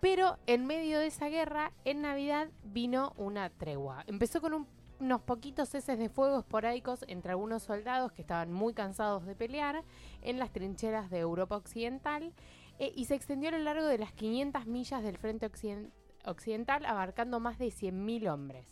[0.00, 4.04] Pero en medio de esa guerra, en Navidad vino una tregua.
[4.06, 4.68] Empezó con un-
[5.00, 9.82] unos poquitos ceses de fuego esporádicos entre algunos soldados que estaban muy cansados de pelear
[10.22, 12.32] en las trincheras de Europa Occidental
[12.78, 15.90] eh, y se extendió a lo largo de las 500 millas del frente occiden-
[16.24, 18.66] occidental, abarcando más de 100.000 hombres.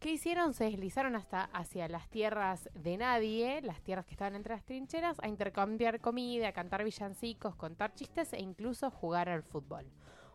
[0.00, 0.54] ¿Qué hicieron?
[0.54, 5.18] Se deslizaron hasta hacia las tierras de nadie, las tierras que estaban entre las trincheras,
[5.20, 9.84] a intercambiar comida, a cantar villancicos, contar chistes e incluso jugar al fútbol.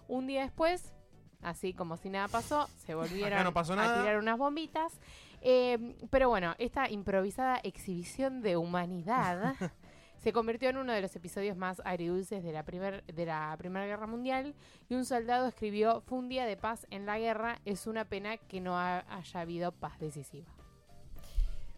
[0.07, 0.93] Un día después,
[1.41, 4.99] así como si nada pasó, se volvieron no pasó a tirar unas bombitas.
[5.41, 9.55] Eh, pero bueno, esta improvisada exhibición de humanidad
[10.25, 13.85] se convirtió en uno de los episodios más agridulces de la, primer, de la Primera
[13.85, 14.55] Guerra Mundial
[14.89, 18.37] y un soldado escribió, fue un día de paz en la guerra, es una pena
[18.37, 20.47] que no ha- haya habido paz decisiva.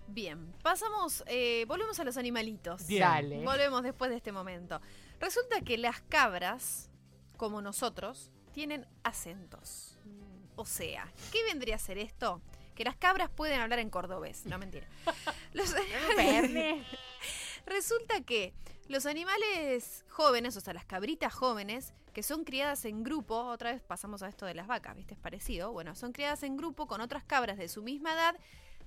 [0.07, 2.87] Bien, pasamos, eh, volvemos a los animalitos.
[2.87, 3.01] Bien.
[3.01, 3.43] Dale.
[3.43, 4.79] Volvemos después de este momento.
[5.19, 6.89] Resulta que las cabras,
[7.35, 9.99] como nosotros, tienen acentos.
[10.55, 12.41] O sea, ¿qué vendría a ser esto?
[12.75, 14.45] Que las cabras pueden hablar en cordobés.
[14.45, 14.87] No, mentira.
[15.53, 15.75] Los-
[17.67, 18.53] Resulta que
[18.87, 23.81] los animales jóvenes, o sea, las cabritas jóvenes, que son criadas en grupo, otra vez
[23.81, 25.13] pasamos a esto de las vacas, ¿viste?
[25.13, 25.71] Es parecido.
[25.73, 28.35] Bueno, son criadas en grupo con otras cabras de su misma edad,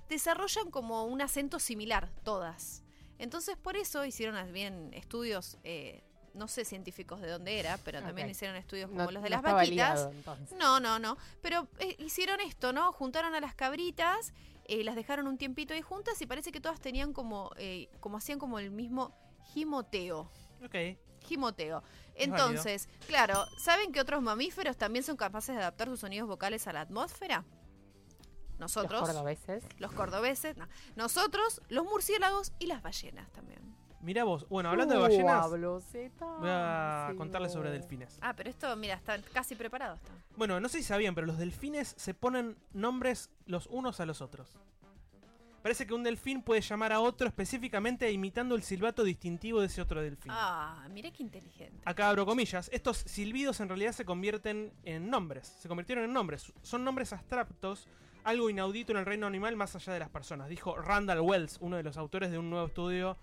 [0.09, 2.83] desarrollan como un acento similar, todas.
[3.19, 8.29] Entonces, por eso hicieron bien estudios, eh, no sé científicos de dónde era, pero también
[8.29, 10.07] hicieron estudios como No- los de no las vaquitas.
[10.11, 10.57] entonces.
[10.57, 11.17] No, no, no.
[11.41, 12.91] Pero eh, hicieron esto, ¿no?
[12.91, 14.33] Juntaron a las cabritas,
[14.65, 18.17] eh, las dejaron un tiempito ahí juntas y parece que todas tenían como, eh, como
[18.17, 19.15] hacían como el mismo
[19.53, 20.29] gimoteo.
[20.63, 20.75] Ok.
[21.23, 21.83] Gimoteo.
[22.15, 26.67] Es Entonces, claro, ¿saben que otros mamíferos también son capaces de adaptar sus sonidos vocales
[26.67, 27.45] a la atmósfera?
[28.57, 29.63] Nosotros, Los cordobeses.
[29.79, 30.67] los cordobeses, no.
[30.95, 33.70] Nosotros, los murciélagos y las ballenas también.
[34.01, 34.47] Mirá vos.
[34.49, 35.81] Bueno, hablando de ballenas, hablo
[36.39, 38.17] voy a contarles sobre delfines.
[38.21, 39.95] Ah, pero esto, mira, está casi preparado.
[39.95, 40.11] Está.
[40.35, 44.21] Bueno, no sé si sabían, pero los delfines se ponen nombres los unos a los
[44.21, 44.57] otros.
[45.61, 49.79] Parece que un delfín puede llamar a otro específicamente imitando el silbato distintivo de ese
[49.79, 50.31] otro delfín.
[50.33, 51.83] Ah, mira qué inteligente.
[51.85, 52.67] Acá abro comillas.
[52.73, 55.55] Estos silbidos en realidad se convierten en nombres.
[55.59, 56.51] Se convirtieron en nombres.
[56.63, 57.87] Son nombres abstractos,
[58.23, 60.49] algo inaudito en el reino animal más allá de las personas.
[60.49, 63.15] Dijo Randall Wells, uno de los autores de un nuevo estudio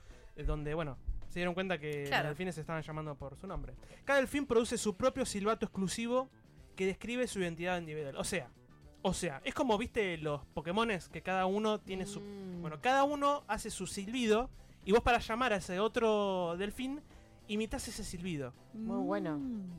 [0.46, 0.96] donde, bueno,
[1.29, 2.24] se dieron cuenta que Claro.
[2.24, 3.74] los delfines se estaban llamando por su nombre.
[4.05, 6.31] Cada delfín produce su propio silbato exclusivo
[6.77, 8.16] que describe su identidad individual.
[8.16, 8.48] O sea,
[9.03, 12.20] o sea, es como viste los Pokémones que cada uno tiene su.
[12.20, 12.61] Mm.
[12.61, 14.51] Bueno, cada uno hace su silbido
[14.85, 17.01] y vos para llamar a ese otro delfín
[17.46, 18.53] imitas ese silbido.
[18.74, 19.38] Muy bueno.
[19.38, 19.70] Mm.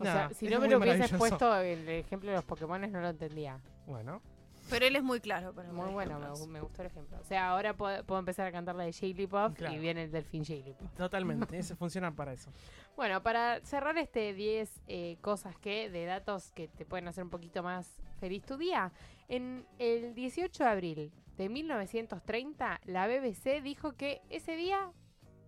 [0.00, 3.00] O Nada, sea, si no me lo hubieses puesto el ejemplo de los Pokémon no
[3.00, 3.60] lo entendía.
[3.86, 4.22] Bueno.
[4.70, 5.52] Pero él es muy claro.
[5.52, 7.18] Para Muy bueno, me, me gustó el ejemplo.
[7.20, 9.74] O sea, ahora puedo, puedo empezar a cantar la de Jigglypuff Claro.
[9.74, 10.94] y viene el delfín Jigglypuff.
[10.94, 12.50] Totalmente, ese funciona para eso.
[12.96, 17.30] Bueno, para cerrar este 10 eh, cosas que de datos que te pueden hacer un
[17.30, 18.92] poquito más feliz tu día,
[19.28, 24.92] en el 18 de abril de 1930 la BBC dijo que ese día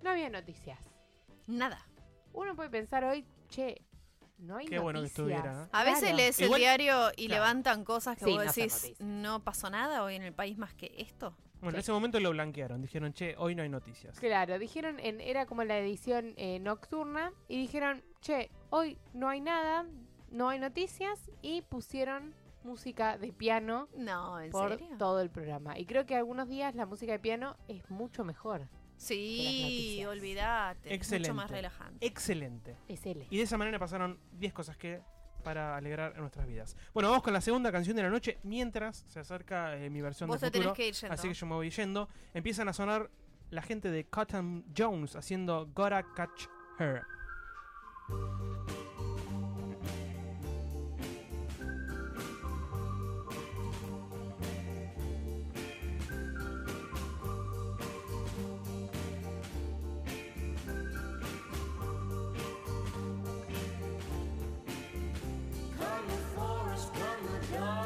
[0.03, 0.79] no había noticias.
[1.47, 1.87] Nada.
[2.33, 3.83] Uno puede pensar hoy, che,
[4.43, 5.69] no hay Qué bueno que estuviera, ¿eh?
[5.73, 6.17] A veces Claro.
[6.17, 7.43] lees Igual- el diario y claro.
[7.43, 10.93] levantan cosas que Sí, vos decís, no pasó nada hoy en el país más que
[10.99, 11.35] esto.
[11.61, 12.83] Bueno, en ese momento lo blanquearon.
[12.83, 14.19] Dijeron, che, hoy no hay noticias.
[14.19, 19.41] Claro, dijeron, en, era como la edición eh, nocturna, y dijeron, che, hoy no hay
[19.41, 19.87] nada,
[20.31, 24.97] no hay noticias, y pusieron música de piano No, ¿en por serio?
[24.99, 25.79] todo el programa.
[25.79, 28.69] Y creo que algunos días la música de piano es mucho mejor.
[29.03, 30.95] Sí, olvídate.
[30.95, 31.31] Excelente.
[31.31, 32.07] Mucho más relajante.
[32.07, 32.77] Excelente.
[32.87, 33.27] Es L.
[33.31, 35.01] Y de esa manera pasaron 10 cosas que
[35.43, 36.77] para alegrar nuestras vidas.
[36.95, 40.29] Bueno, vamos con la segunda canción de la noche mientras se acerca eh, mi versión
[40.29, 40.77] Vos de te tenés futuro.
[40.77, 41.15] que ir yendo.
[41.15, 42.09] Así que yo me voy yendo.
[42.33, 43.11] Empiezan a sonar
[43.51, 46.47] la gente de Cotton Jones haciendo Gotta Catch
[46.79, 47.03] Her.
[67.53, 67.82] From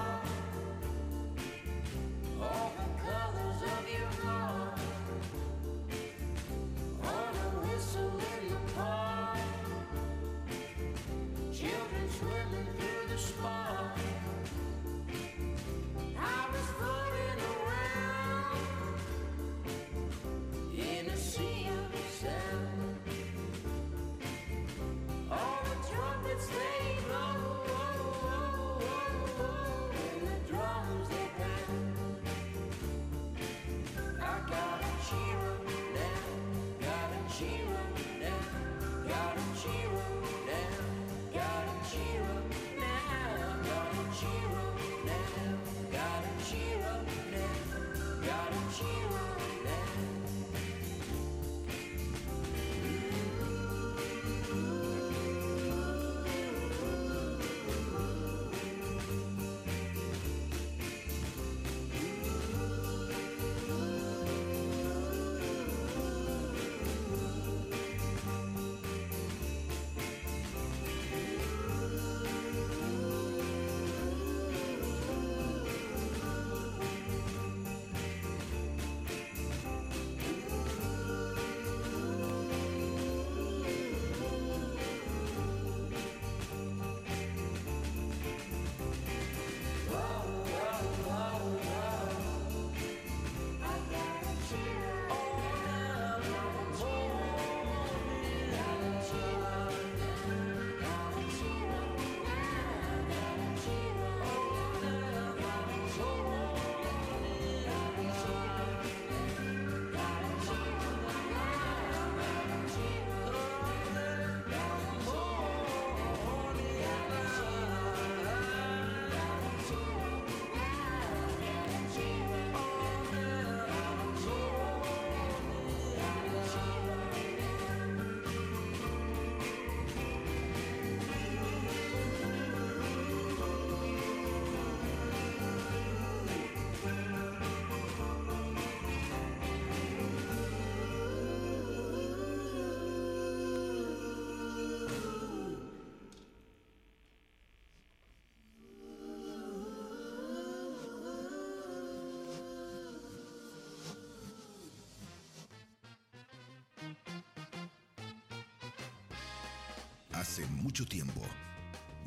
[160.28, 161.22] Hace mucho tiempo,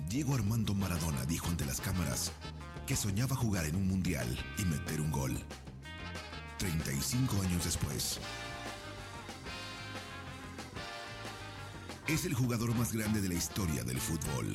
[0.10, 2.34] Diego Armando Maradona dijo ante las cámaras
[2.86, 4.27] que soñaba jugar en un mundial
[4.58, 5.39] y meter un gol.
[6.58, 8.19] 35 años después.
[12.08, 14.53] Es el jugador más grande de la historia del fútbol.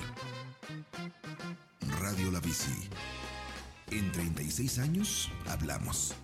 [2.01, 2.91] Radio La Bici.
[3.91, 6.15] En 36 años hablamos.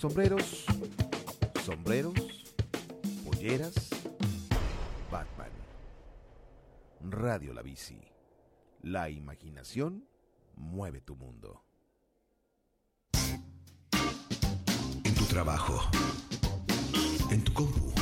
[0.00, 0.64] Sombreros,
[1.66, 2.37] sombreros,
[3.38, 3.74] polleras,
[5.12, 5.50] Batman.
[7.00, 8.00] Radio La Bici.
[8.82, 10.04] La imaginación
[10.56, 11.62] mueve tu mundo.
[15.04, 15.78] En tu trabajo.
[17.30, 17.92] En tu compu.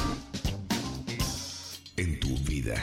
[1.98, 2.76] En tu vida.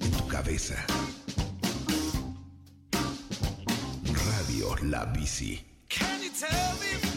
[0.00, 0.76] En tu cabeza.
[4.04, 5.64] Radio La Bici.
[5.88, 7.09] Can you tell me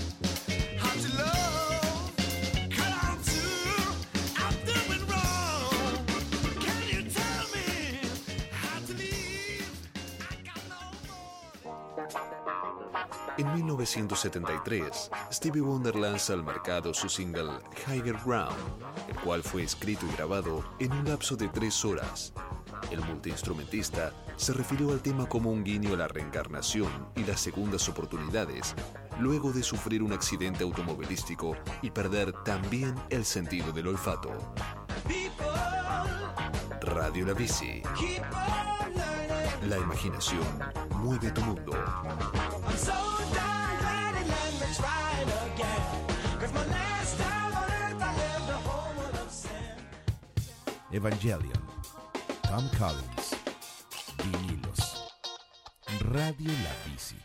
[13.78, 17.54] 1973, Stevie Wonder lanza al mercado su single
[17.88, 18.56] Higher Ground,
[19.08, 22.34] el cual fue escrito y grabado en un lapso de tres horas.
[22.92, 27.90] El multiinstrumentista se refirió al tema como un guiño a la reencarnación y las segundas
[27.90, 28.76] oportunidades,
[29.20, 34.32] luego de sufrir un accidente automovilístico y perder también el sentido del olfato.
[36.82, 37.82] Radio La Bici.
[39.68, 40.46] La imaginación
[40.98, 41.74] mueve tu mundo.
[50.94, 51.60] Evangelion,
[52.44, 53.36] Tom Collins,
[54.24, 55.12] vinilos,
[56.02, 57.18] Radio La Bici,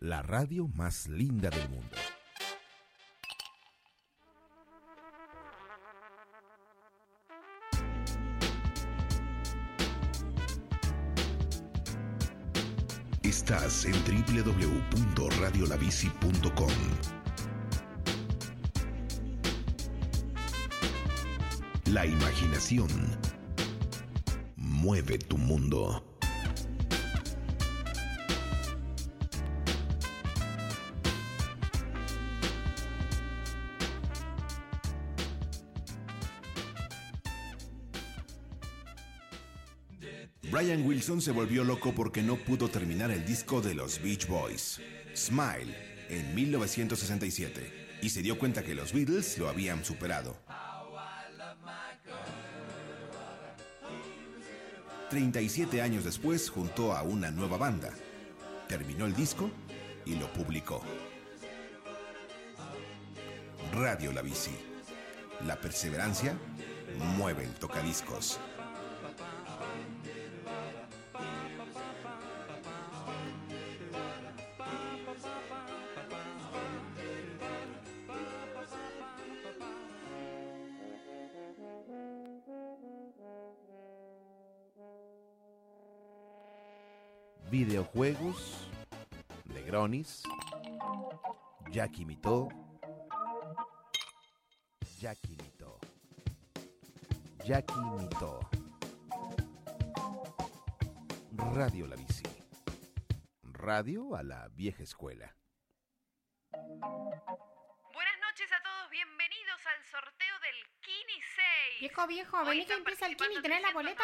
[0.00, 2.07] la radio más linda del mundo.
[13.48, 16.68] Estás en www.radiolabici.com.
[21.86, 22.88] La imaginación
[24.54, 26.04] mueve tu mundo.
[40.68, 44.78] Brian Wilson se volvió loco porque no pudo terminar el disco de los Beach Boys,
[45.16, 45.74] Smile,
[46.10, 50.36] en 1967, y se dio cuenta que los Beatles lo habían superado.
[55.08, 57.88] 37 años después juntó a una nueva banda,
[58.68, 59.50] terminó el disco
[60.04, 60.82] y lo publicó.
[63.72, 64.54] Radio La Bici.
[65.46, 66.36] La perseverancia
[67.16, 68.38] mueve el tocadiscos.
[87.50, 88.68] Videojuegos,
[89.46, 90.22] Negronis,
[91.70, 92.48] Jack imitó,
[95.00, 95.78] Jack imitó,
[97.44, 98.40] Jack imitó.
[101.54, 102.22] Radio La Bici.
[103.42, 105.34] Radio a la vieja escuela.
[106.52, 111.80] Buenas noches a todos, bienvenidos al sorteo del Kini 6.
[111.80, 114.02] Viejo, viejo, vení que empieza el Kini, ¿tenés la boleta?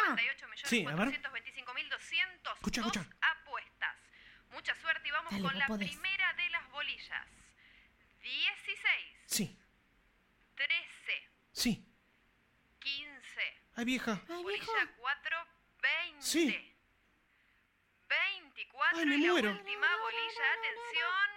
[0.63, 1.09] Sí, a ver.
[1.09, 3.05] 325.202 Escucha, escucha.
[3.21, 3.95] apuestas.
[4.51, 5.89] Mucha suerte y vamos Dale, con la podés.
[5.91, 7.27] primera de las bolillas.
[8.21, 8.79] 16,
[9.25, 9.59] Sí,
[10.55, 11.85] 13, sí.
[12.79, 13.41] 15.
[13.75, 14.21] Ay, vieja.
[14.27, 15.37] Bolilla 4,
[15.81, 16.21] 20.
[16.21, 16.71] Sí.
[18.07, 19.51] 24 Ay, me y la muero.
[19.51, 21.29] última bolilla, atención,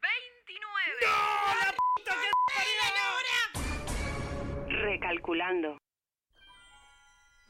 [0.00, 0.94] 29.
[4.68, 5.78] Recalculando.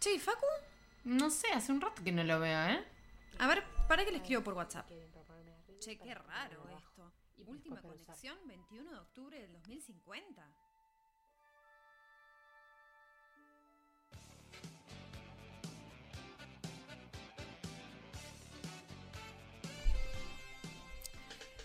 [0.01, 0.47] Che, ¿y Facu?
[1.05, 2.85] No sé, hace un rato que no lo veo, ¿eh?
[3.39, 4.89] A ver, para que le escribo por WhatsApp.
[5.81, 7.12] Che, qué raro esto.
[7.47, 10.43] Última conexión, 21 de octubre del 2050.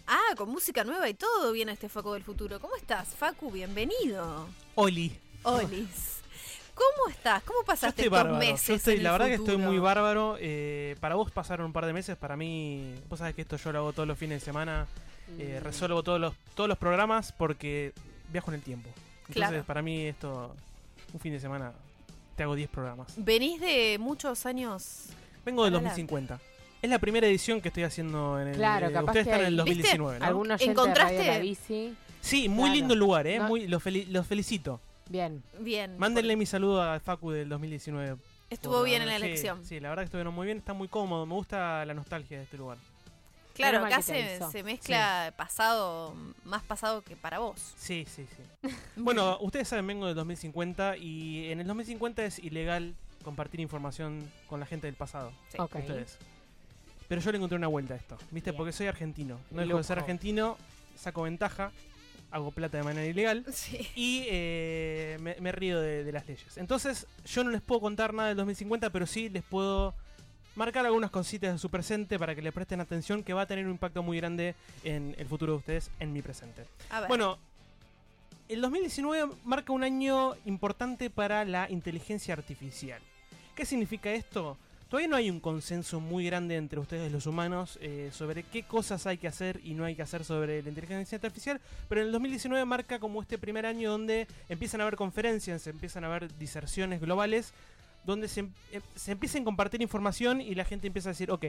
[0.07, 2.59] Ah, con música nueva y todo viene este Facu del futuro.
[2.59, 3.51] ¿Cómo estás, Facu?
[3.51, 4.47] Bienvenido.
[4.75, 5.15] Oli.
[5.43, 6.18] Olis.
[6.79, 7.43] ¿Cómo estás?
[7.43, 8.37] ¿Cómo pasaste estos bárbaro.
[8.39, 8.67] meses?
[8.67, 10.37] Yo estoy, en la el verdad que estoy muy bárbaro.
[10.39, 13.71] Eh, para vos pasaron un par de meses, para mí, vos sabés que esto yo
[13.71, 14.87] lo hago todos los fines de semana.
[15.37, 15.63] eh, Mm.
[15.63, 17.93] resuelvo todos los, todos los programas porque
[18.31, 18.89] viajo en el tiempo.
[19.27, 19.63] Entonces, Claro.
[19.63, 20.55] para mí esto,
[21.13, 21.71] un fin de semana,
[22.35, 23.13] te hago 10 programas.
[23.15, 25.09] Venís de muchos años.
[25.45, 26.01] Vengo del para adelante.
[26.13, 26.39] 2050.
[26.81, 28.55] Es la primera edición que estoy haciendo en el.
[28.55, 30.25] Claro, eh, capaz ustedes que están en el hay- 2019, ¿no?
[30.25, 31.17] Algún oyente de ¿Encontraste?
[31.19, 31.93] Radio La Bici.
[32.21, 32.73] Sí, muy Claro.
[32.75, 33.37] lindo el lugar, ¿eh?
[33.37, 33.47] No.
[33.49, 34.81] Muy, los, feli- los felicito.
[35.09, 35.43] Bien.
[35.59, 35.97] Bien.
[35.97, 38.17] Mándenle mi saludo a Facu del 2019.
[38.49, 39.65] Estuvo Por- bien en la sí, elección.
[39.65, 41.25] Sí, la verdad que estuvieron muy bien, está muy cómodo.
[41.25, 42.77] Me gusta la nostalgia de este lugar.
[43.53, 47.73] Claro, acá se, mezcla pasado, más pasado que para vos.
[47.77, 48.69] Sí, sí, sí.
[48.95, 54.61] bueno, ustedes saben, vengo del 2050 y en el 2050 es ilegal compartir información con
[54.61, 55.33] la gente del pasado.
[55.49, 55.57] Sí.
[55.61, 56.17] Ustedes.
[57.09, 58.51] Pero yo le encontré una vuelta a esto, ¿viste?
[58.51, 58.57] Bien.
[58.57, 59.39] Porque soy argentino.
[59.51, 60.55] No dejo de ser argentino,
[60.95, 61.71] saco ventaja,
[62.31, 63.87] hago plata de manera ilegal Sí.
[63.95, 66.57] y eh, me, me río de, de las leyes.
[66.57, 69.93] Entonces, yo no les puedo contar nada del 2050, pero sí les puedo
[70.55, 73.65] marcar algunas cositas de su presente para que le presten atención, que va a tener
[73.65, 76.65] un impacto muy grande en el futuro de ustedes en mi presente.
[76.89, 77.07] A ver.
[77.07, 77.37] Bueno,
[78.49, 83.01] el 2019 marca un año importante para la inteligencia artificial.
[83.55, 84.57] ¿Qué significa esto?
[84.89, 89.05] Todavía no hay un consenso muy grande entre ustedes los humanos eh, sobre qué cosas
[89.05, 92.13] hay que hacer y no hay que hacer sobre la inteligencia artificial, pero en el
[92.13, 97.01] 2019 marca como este primer año donde empiezan a haber conferencias, empiezan a haber diserciones
[97.01, 97.53] globales,
[98.03, 101.29] donde se, em- eh, se empieza a compartir información y la gente empieza a decir,
[101.29, 101.45] ok,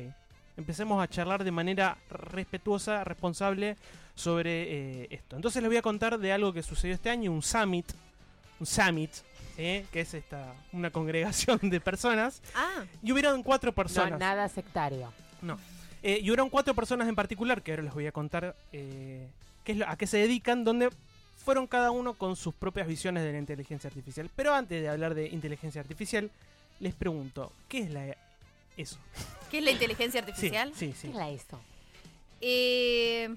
[0.59, 3.79] empecemos a charlar de manera respetuosa, responsable
[4.15, 5.37] sobre eh, esto.
[5.37, 7.87] Entonces les voy a contar de algo que sucedió este año, un summit,
[8.59, 9.11] un summit,
[9.61, 9.87] ¿sí?
[9.93, 14.19] que es esta una congregación de personas, Ah, y hubieron cuatro No, personas.
[14.19, 15.13] nada sectario.
[15.43, 15.59] No.
[16.03, 19.27] Eh, y hubieron cuatro personas en particular, que ahora les voy a contar eh,
[19.65, 20.91] qué es lo- a qué se dedican, donde
[21.45, 24.31] fueron cada uno con sus propias visiones de la inteligencia artificial.
[24.37, 26.31] Pero antes de hablar de inteligencia artificial,
[26.81, 28.17] les pregunto, ¿qué es la
[28.77, 28.99] eso?
[29.51, 30.73] ¿qué es la inteligencia Sí, artificial?
[30.75, 31.09] sí, ¿Qué sí.
[31.09, 31.61] es la eso?
[32.41, 33.29] Eh,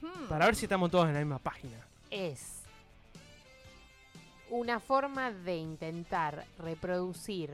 [0.00, 1.76] hmm, Para ver si estamos todos en la misma página.
[2.10, 2.59] Es
[4.50, 7.50] una forma de intentar reproducir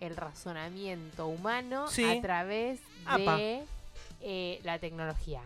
[0.00, 2.04] el razonamiento humano Sí.
[2.04, 2.80] a través
[3.16, 3.62] de
[4.20, 5.40] eh, la tecnología.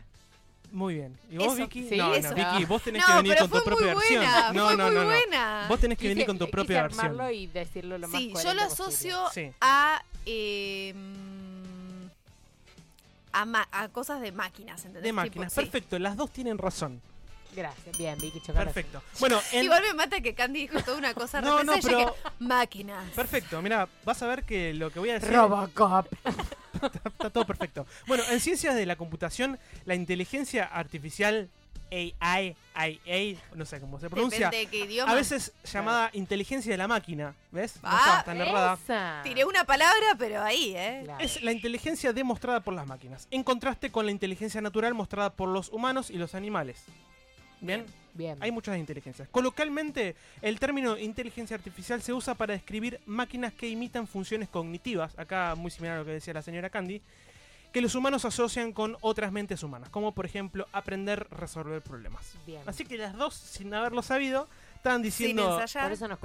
[0.71, 1.19] Muy bien.
[1.31, 1.89] ¿Y vos, Eso, Vicky?
[1.89, 2.31] sí, no, eso.
[2.31, 4.21] no, Vicky, vos tenés no, que venir con tu propia versión.
[4.25, 5.69] buena, No, no, muy no.
[5.69, 7.05] Vos tenés que venir con tu propia versión.
[7.07, 9.51] armarlo y decirlo lo más Sí, yo lo asocio Sí.
[9.61, 10.95] a, eh,
[13.33, 15.03] a, ma- a cosas de máquinas, ¿entendés?
[15.03, 15.53] De Tipo, máquinas.
[15.53, 15.61] sí.
[15.61, 17.01] Perfecto, las dos tienen razón.
[17.55, 17.97] Gracias.
[17.99, 18.65] Bien, Vicky Chocolate.
[18.73, 19.03] Perfecto.
[19.21, 19.65] Bueno, en...
[19.65, 23.11] Igual me mata que Candy dijo toda una cosa No, no, pesada, pero- que- máquinas.
[23.11, 26.07] Perfecto, mira, vas a ver que lo que voy a decir Robocop.
[26.75, 27.87] está, está todo perfecto.
[28.07, 31.49] Bueno, en ciencias de la computación, la inteligencia artificial
[31.91, 35.13] AI, IA, no sé cómo se pronuncia, Depende de qué idioma.
[35.13, 37.75] a veces llamada inteligencia de la máquina, ¿ves?
[37.83, 39.23] No Ah, está tan errada.
[39.23, 41.03] Tiré una palabra, pero ahí, ¿eh?
[41.05, 41.23] Claro.
[41.23, 45.51] Es la inteligencia demostrada por las máquinas, en contraste con la inteligencia natural mostrada por
[45.51, 46.83] los humanos y los animales.
[47.63, 47.87] ¿Bien?
[48.15, 48.37] Bien.
[48.41, 49.29] Hay muchas inteligencias.
[49.31, 55.55] Coloquialmente, el término inteligencia artificial se usa para describir máquinas que imitan funciones cognitivas, acá
[55.55, 57.01] muy similar a lo que decía la señora Candy,
[57.73, 62.35] que los humanos asocian con otras mentes humanas, como por ejemplo aprender a resolver problemas.
[62.47, 62.61] Bien.
[62.67, 64.47] Así que las dos, sin haberlo sabido,
[64.77, 65.59] estaban Sin diciendo...
[65.59, 65.85] ensayar.
[65.85, 66.19] Por eso nos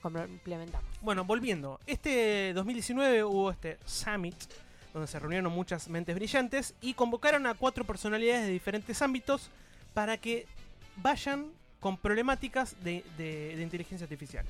[0.00, 0.88] complementamos.
[1.02, 1.78] Bueno, volviendo.
[1.86, 4.36] Este 2019 hubo este Summit,
[4.94, 9.50] donde se reunieron muchas mentes brillantes y convocaron a cuatro personalidades de diferentes ámbitos
[9.92, 10.46] para que
[10.96, 11.46] vayan
[11.80, 14.44] con problemáticas de, de- de inteligencia artificial.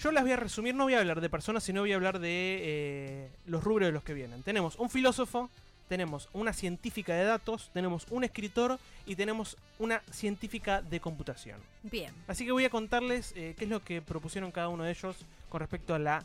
[0.00, 2.18] Yo las voy a resumir, no voy a hablar de personas, sino voy a hablar
[2.18, 4.42] de eh, los rubros de los que vienen.
[4.42, 5.48] Tenemos un filósofo,
[5.88, 11.60] tenemos una científica de datos, tenemos un escritor y tenemos una científica de computación.
[11.84, 12.12] Bien.
[12.26, 15.16] Así que voy a contarles eh, qué es lo que propusieron cada uno de ellos
[15.48, 16.24] con respecto a la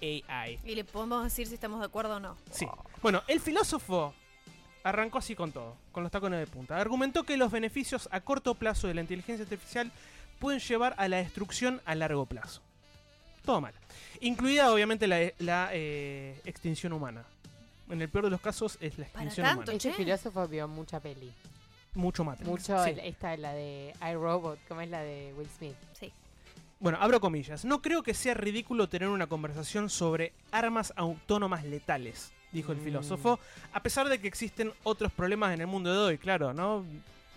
[0.00, 0.58] AI.
[0.64, 2.36] Y le podemos decir si estamos de acuerdo o no.
[2.50, 2.66] Sí.
[3.02, 4.14] Bueno, el filósofo
[4.84, 6.76] arrancó así con todo, con los tacones de punta.
[6.78, 9.90] Argumentó que los beneficios a corto plazo de la inteligencia artificial
[10.38, 12.60] pueden llevar a la destrucción a largo plazo.
[13.44, 13.74] Todo mal.
[14.20, 17.24] Incluida obviamente la, la, eh, extinción humana.
[17.88, 19.76] En el peor de los casos es la Para extinción tanto, humana.
[19.76, 21.32] Este filósofo vio mucha peli.
[21.94, 22.44] Mucho mate.
[22.44, 22.90] Mucho, Sí.
[22.90, 25.74] el- esta es la de iRobot, como es la de Will Smith.
[25.98, 26.12] Sí.
[26.80, 27.64] Bueno, abro comillas.
[27.64, 32.84] No creo que sea ridículo tener una conversación sobre armas autónomas letales, dijo el Mm.
[32.84, 33.38] filósofo,
[33.72, 36.84] a pesar de que existen otros problemas en el mundo de hoy, claro, ¿no?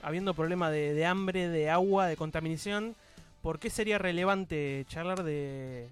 [0.01, 2.95] Habiendo problemas de, de hambre, de agua, de contaminación,
[3.41, 5.87] ¿por qué sería relevante charlar de...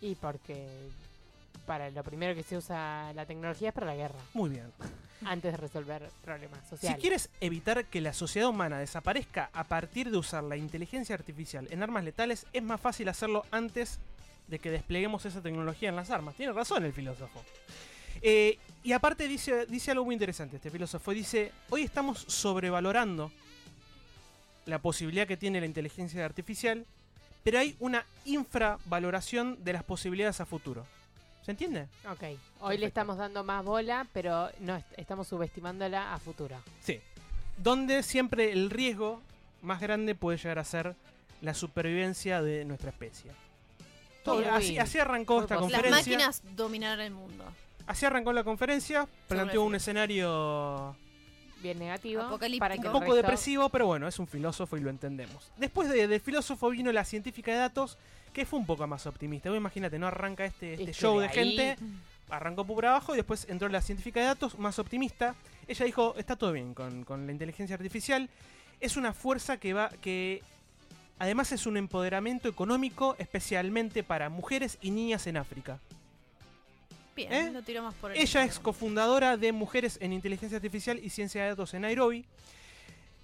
[0.00, 0.66] Y porque
[1.66, 4.72] para lo primero que se usa la tecnología es para la guerra, Muy bien.
[5.24, 7.00] antes de resolver problemas Si sociales.
[7.00, 11.82] quieres evitar que la sociedad humana desaparezca a partir de usar la inteligencia artificial en
[11.82, 13.98] armas letales, es más fácil hacerlo antes
[14.46, 16.34] de que despleguemos esa tecnología en las armas.
[16.36, 17.44] Tiene razón el filósofo.
[18.22, 21.10] Eh, y aparte dice, dice algo muy interesante este filósofo.
[21.12, 23.30] Dice, hoy estamos sobrevalorando
[24.66, 26.84] la posibilidad que tiene la inteligencia artificial,
[27.42, 30.86] pero hay una infravaloración de las posibilidades a futuro.
[31.44, 31.86] ¿Se entiende?
[32.10, 32.38] Ok.
[32.60, 36.56] Hoy le estamos dando más bola, pero no est- estamos subestimándola a futuro.
[36.82, 37.00] Sí.
[37.56, 39.22] Donde siempre el riesgo
[39.62, 40.94] más grande puede llegar a ser
[41.40, 43.30] la supervivencia de nuestra especie.
[44.24, 45.80] Todo- así, así arrancó esta positivo.
[45.80, 46.12] Las conferencia.
[46.18, 47.44] máquinas dominarán el mundo.
[47.88, 49.08] Así arrancó la conferencia.
[49.26, 50.94] Planteó un escenario
[51.62, 52.22] Bien negativo.
[52.60, 55.50] Para que un poco resto- depresivo, pero bueno, es un filósofo y lo entendemos.
[55.56, 57.98] Después de, del filósofo vino la científica de datos,
[58.32, 59.48] que fue un poco más optimista.
[59.50, 61.76] Vos imagínate, no arranca este, este Es show de de ahí- gente,
[62.30, 65.34] arrancó por abajo y después entró la científica de datos, más optimista.
[65.66, 68.28] Ella dijo, está todo bien con, con la inteligencia artificial.
[68.80, 70.42] Es una fuerza que va, que
[71.18, 75.80] además es un empoderamiento económico, especialmente para mujeres y niñas en África.
[77.18, 77.50] Bien, ¿Eh?
[77.50, 81.48] lo tiramos por el Ella es cofundadora de Mujeres en Inteligencia Artificial y Ciencia de
[81.48, 82.24] Datos en Nairobi.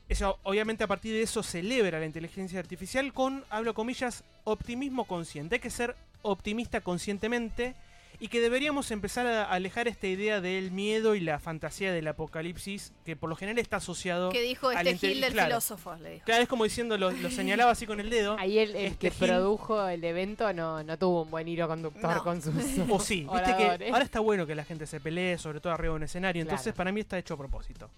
[0.09, 5.55] Ella, obviamente, a partir de eso celebra la inteligencia artificial con, hablo comillas, optimismo consciente.
[5.55, 7.76] Hay que ser optimista conscientemente
[8.25, 12.95] y que deberíamos empezar a alejar esta idea del miedo y la fantasía del apocalipsis,
[13.05, 14.31] que por lo general está asociado.
[14.31, 15.49] Que dijo al este Gil del claro.
[15.49, 16.25] filósofo, le dijo.
[16.25, 18.37] Claro, es como diciendo, lo, lo señalaba así con el dedo.
[18.41, 21.68] Ahí el, el Este que Gil- produjo el evento no, no tuvo un buen hilo
[21.68, 22.22] conductor No.
[22.25, 22.55] con sus
[22.89, 25.93] O sí, viste que ahora está bueno que la gente se pelee, sobre todo arriba
[25.93, 26.77] de un escenario, entonces Claro.
[26.79, 27.91] para mí está hecho a propósito.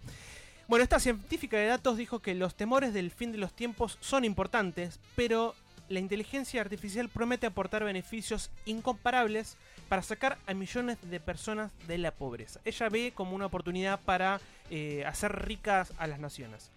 [0.67, 4.25] Bueno, esta científica de datos dijo que los temores del fin de los tiempos son
[4.25, 5.55] importantes, pero
[5.89, 9.57] la inteligencia artificial promete aportar beneficios incomparables
[9.89, 12.61] para sacar a millones de personas de la pobreza.
[12.65, 16.71] Ella ve como una oportunidad para eh, hacer ricas a las naciones.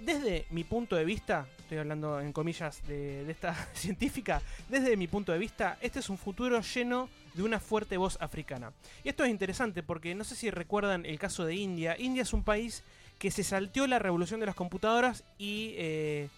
[0.00, 5.32] Desde mi punto de vista, estoy hablando en comillas de, esta científica, desde mi punto
[5.32, 8.72] de vista, este es un futuro lleno de una fuerte voz africana.
[9.02, 11.96] Y esto es interesante porque no sé si recuerdan el caso de India.
[11.98, 12.82] India es un país
[13.18, 16.28] que se salteó la revolución de las computadoras y eh,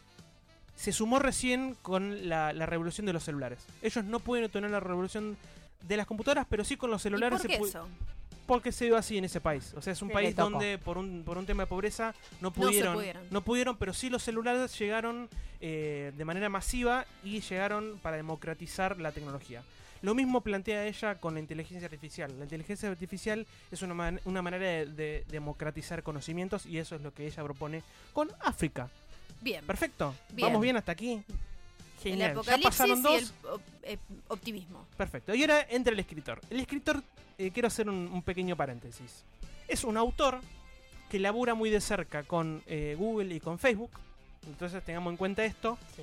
[0.76, 3.66] se sumó recién con la, la revolución de los celulares.
[3.82, 5.36] Ellos no pueden tener la revolución
[5.82, 7.88] de las computadoras, pero sí con los ¿Y celulares por se qué eso?
[8.46, 9.74] porque se dio así en ese país.
[9.76, 12.54] O sea, es un país donde por un, por un tema de pobreza no No
[12.54, 13.22] se pudieron, pudieron.
[13.30, 15.28] no pudieron, pero sí los celulares llegaron
[15.60, 19.62] eh, de manera masiva y llegaron para democratizar la tecnología.
[20.02, 22.32] Lo mismo plantea ella con la inteligencia artificial.
[22.38, 27.00] La inteligencia artificial es una, man- una manera de, de democratizar conocimientos y eso es
[27.02, 28.88] lo que ella propone con África.
[29.40, 29.64] Bien.
[29.66, 30.14] Perfecto.
[30.32, 30.48] Bien.
[30.48, 31.22] Vamos bien hasta aquí.
[31.96, 32.40] El Genial.
[32.44, 33.22] Ya pasaron y dos.
[33.22, 34.86] el op- eh, optimismo.
[34.96, 35.34] Perfecto.
[35.34, 36.40] Y ahora entra el escritor.
[36.50, 37.02] El escritor,
[37.38, 39.24] eh, quiero hacer un, un pequeño paréntesis.
[39.68, 40.40] Es un autor
[41.10, 43.90] que labura muy de cerca con eh, Google y con Facebook.
[44.46, 45.78] Entonces tengamos en cuenta esto.
[45.96, 46.02] Sí.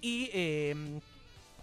[0.00, 0.74] Y eh,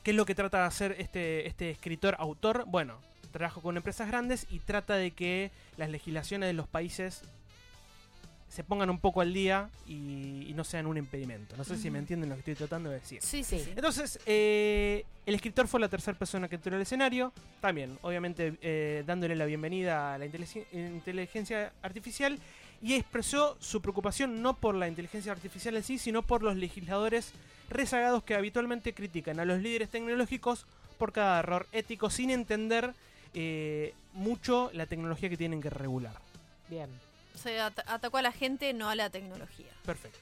[0.03, 2.65] ¿qué es lo que trata de hacer este, este escritor autor?
[2.67, 2.99] Bueno,
[3.31, 7.21] trabaja con empresas grandes y trata de que las legislaciones de los países
[8.49, 11.55] se pongan un poco al día y, y no sean un impedimento.
[11.55, 13.21] No sé si me entienden lo que estoy tratando de decir.
[13.21, 13.63] Sí, sí.
[13.75, 17.31] Entonces, eh, el escritor fue la tercera persona que entró al escenario.
[17.61, 22.39] También, obviamente, eh, dándole la bienvenida a la inteligen- inteligencia artificial.
[22.81, 27.33] Y expresó su preocupación no por la inteligencia artificial en sí, sino por los legisladores
[27.69, 30.65] rezagados que habitualmente critican a los líderes tecnológicos
[30.97, 32.93] por cada error ético sin entender
[33.33, 36.13] eh, mucho la tecnología que tienen que regular.
[36.69, 36.89] Bien.
[37.41, 39.67] Se at- atacó a la gente, no a la tecnología.
[39.85, 40.19] Perfecto.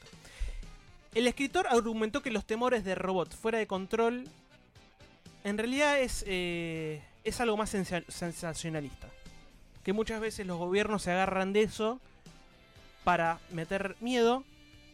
[1.13, 4.26] El escritor argumentó que los temores de robots fuera de control
[5.43, 9.07] en realidad es, eh, es algo más sensa- sensacionalista.
[9.84, 11.99] Que muchas veces los gobiernos se agarran de eso
[13.03, 14.43] para meter miedo,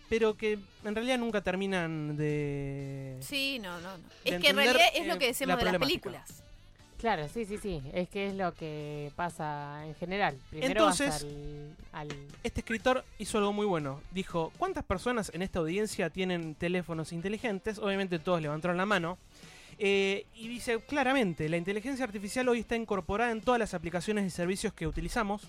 [0.07, 3.17] pero que en realidad nunca terminan de...
[3.21, 4.03] Sí, no, no, no.
[4.23, 6.43] Es que en realidad es eh, lo que decimos la de las películas.
[7.03, 7.81] Claro, sí, sí, sí.
[7.93, 10.37] Es que es lo que pasa en general.
[10.49, 11.27] Primero vas Entonces-
[11.91, 13.99] al, al- Este escritor hizo algo muy bueno.
[14.11, 17.77] Dijo, ¿cuántas personas en esta audiencia tienen teléfonos inteligentes?
[17.77, 19.17] Obviamente todos levantaron la mano.
[19.79, 24.29] Eh, y dice claramente, la inteligencia artificial hoy está incorporada en todas las aplicaciones y
[24.29, 25.41] servicios que utilizamos.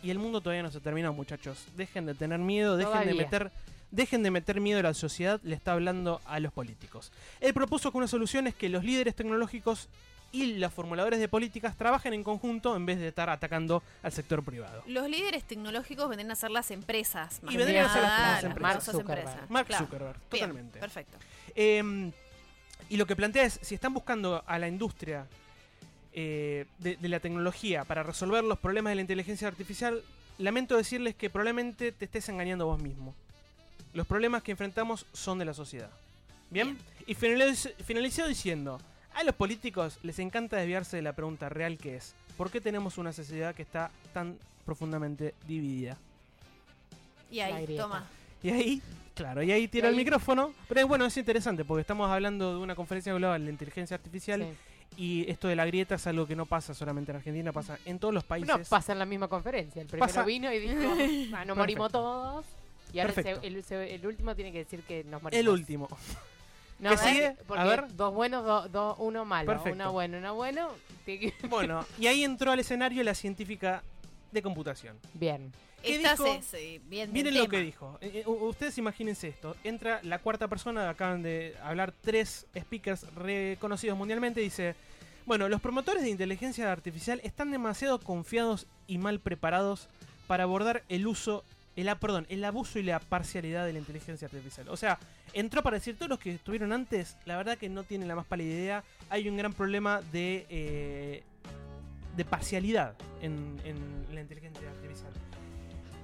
[0.00, 1.66] Y el mundo todavía no se terminó, muchachos.
[1.76, 3.50] Dejen de tener miedo, dejen de meter...
[3.90, 7.10] Dejen de meter miedo a la sociedad, le está hablando a los políticos.
[7.40, 9.88] Él propuso que una solución es que los líderes tecnológicos
[10.32, 14.44] y los formuladores de políticas trabajen en conjunto en vez de estar atacando al sector
[14.44, 14.82] privado.
[14.86, 17.42] Los líderes tecnológicos vendrían a ser las empresas.
[17.42, 18.60] más Y vendrían a ser las- empresas.
[18.60, 19.66] Mark Zuckerberg.
[19.66, 19.88] Claro.
[19.90, 20.78] Bien, totalmente.
[20.78, 21.18] Perfecto.
[21.54, 22.10] Eh,
[22.88, 25.26] y lo que plantea es, si están buscando a la industria
[26.12, 30.02] eh, de, de la tecnología para resolver los problemas de la inteligencia artificial,
[30.38, 33.14] lamento decirles que probablemente te estés engañando vos mismo.
[33.92, 35.90] Los problemas que enfrentamos son de la sociedad.
[36.50, 36.76] ¿Bien?
[37.06, 38.80] Y finaliz- finalizó diciendo,
[39.20, 42.98] a los políticos les encanta desviarse de la pregunta real que es, ¿por qué tenemos
[42.98, 45.96] una sociedad que está tan profundamente dividida?
[47.30, 48.06] Y ahí, toma.
[48.42, 48.82] Y ahí,
[49.14, 50.52] claro, y ahí tira Y el micrófono.
[50.68, 54.56] Pero bueno, es interesante porque estamos hablando de una conferencia global de inteligencia artificial sí.
[54.96, 58.00] Y esto de la grieta es algo que no pasa solamente en Argentina, pasa en
[58.00, 58.48] todos los países.
[58.48, 59.80] No, pasa en la misma conferencia.
[59.80, 60.74] El primero Pasa- vino y dijo,
[61.36, 62.44] "Ah, no morimos todos.
[62.92, 65.40] Y ahora el, el, se- el último tiene que decir que nos morimos.
[65.40, 65.88] El último.
[66.80, 66.98] No, ¿Qué ¿eh?
[66.98, 67.36] sigue?
[67.46, 67.94] Porque A ver.
[67.96, 69.46] dos buenos, dos, dos- uno malo.
[69.46, 69.74] Perfecto.
[69.74, 70.32] Una buena, una
[71.20, 73.82] que- Bueno, y ahí entró al escenario la científica
[74.32, 74.96] de computación.
[75.14, 75.52] Bien.
[75.82, 76.24] ¿Qué Esta dijo?
[76.88, 77.50] bien Miren lo tema.
[77.50, 77.98] que dijo.
[78.02, 79.56] Eh, eh, ustedes imagínense esto.
[79.64, 84.40] Entra la cuarta persona, acaban de hablar tres speakers reconocidos mundialmente.
[84.40, 84.74] Dice,
[85.24, 89.88] bueno, los promotores de inteligencia artificial están demasiado confiados y mal preparados
[90.26, 91.44] para abordar el uso,
[91.80, 94.68] el, perdón, el abuso y la parcialidad de la inteligencia artificial.
[94.68, 94.98] O sea,
[95.32, 98.26] entró para decir, todos los que estuvieron antes, la verdad que no tienen la más
[98.26, 98.84] pálida idea.
[99.08, 101.22] Hay un gran problema de, eh,
[102.16, 105.12] de parcialidad en, en la inteligencia artificial.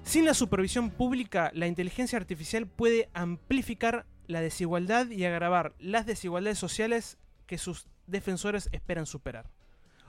[0.04, 6.58] Sin la supervisión pública, la inteligencia artificial puede amplificar la desigualdad y agravar las desigualdades
[6.58, 9.46] sociales que sus defensores esperan superar.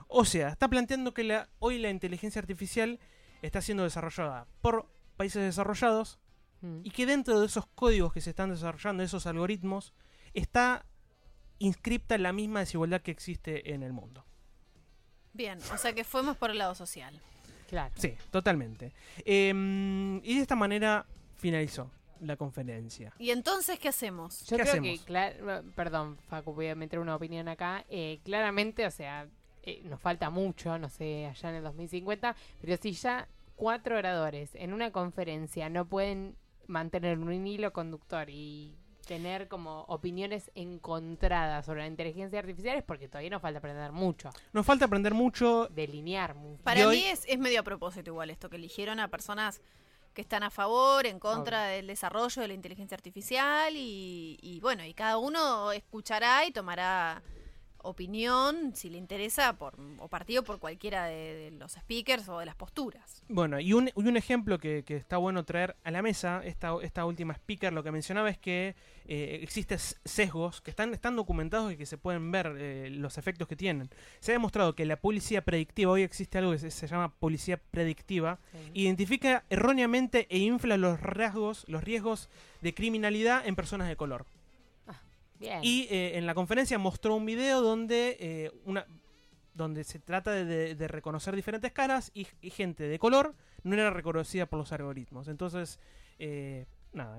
[0.06, 2.98] O sea, está planteando que la- hoy la inteligencia artificial
[3.42, 4.86] está siendo desarrollada por
[5.18, 6.18] países desarrollados
[6.62, 6.80] Mm.
[6.82, 9.92] y que dentro de esos códigos que se están desarrollando, esos algoritmos,
[10.34, 10.84] está
[11.60, 14.24] inscripta la misma desigualdad que existe en el mundo.
[15.32, 17.20] Bien, o sea que fuimos por el lado social.
[17.68, 17.94] Claro.
[17.98, 18.92] Sí, totalmente.
[19.24, 21.06] Em, y de esta manera
[21.36, 21.90] finalizó
[22.20, 23.12] la conferencia.
[23.18, 24.40] ¿Y entonces qué hacemos?
[24.46, 25.00] Yo ¿Qué creo hacemos?
[25.04, 27.84] que, cla- perdón, Facu, voy a meter una opinión acá.
[27.88, 29.28] Eh, claramente, o sea,
[29.62, 34.54] eh, nos falta mucho, no sé, allá en el 2050, pero si ya cuatro oradores
[34.54, 36.36] en una conferencia no pueden
[36.68, 43.08] mantener un hilo conductor y tener como opiniones encontradas sobre la inteligencia artificial es porque
[43.08, 45.66] todavía nos falta aprender mucho, Nos falta aprender mucho.
[45.70, 46.62] delinear mucho.
[46.62, 49.60] Para hoy- mí es, es medio a propósito igual esto, que eligieron a personas
[50.14, 54.84] que están a favor, en contra del desarrollo de la inteligencia artificial y, y bueno,
[54.84, 57.22] y cada uno escuchará y tomará
[57.82, 62.46] opinión, si le interesa, por, o partido por cualquiera de, de los speakers o de
[62.46, 63.22] las posturas.
[63.28, 66.74] Bueno, y un, y un ejemplo que, que está bueno traer a la mesa, esta,
[66.82, 68.74] esta última speaker lo que mencionaba es que
[69.06, 73.48] eh, existen sesgos que están, están documentados y que se pueden ver eh, los efectos
[73.48, 73.90] que tienen.
[74.20, 77.58] Se ha demostrado que la policía predictiva, hoy existe algo que se, se llama policía
[77.58, 78.38] predictiva,
[78.74, 82.28] identifica erróneamente e infla los rasgos, los riesgos
[82.60, 84.26] de criminalidad en personas de color.
[85.38, 85.60] Bien.
[85.62, 88.86] Y eh, en la conferencia mostró un video donde eh, una
[89.54, 93.34] donde se trata de, de- de reconocer diferentes caras y, y gente de color
[93.64, 95.26] no era reconocida por los algoritmos.
[95.26, 95.80] Entonces,
[96.20, 97.18] eh, nada,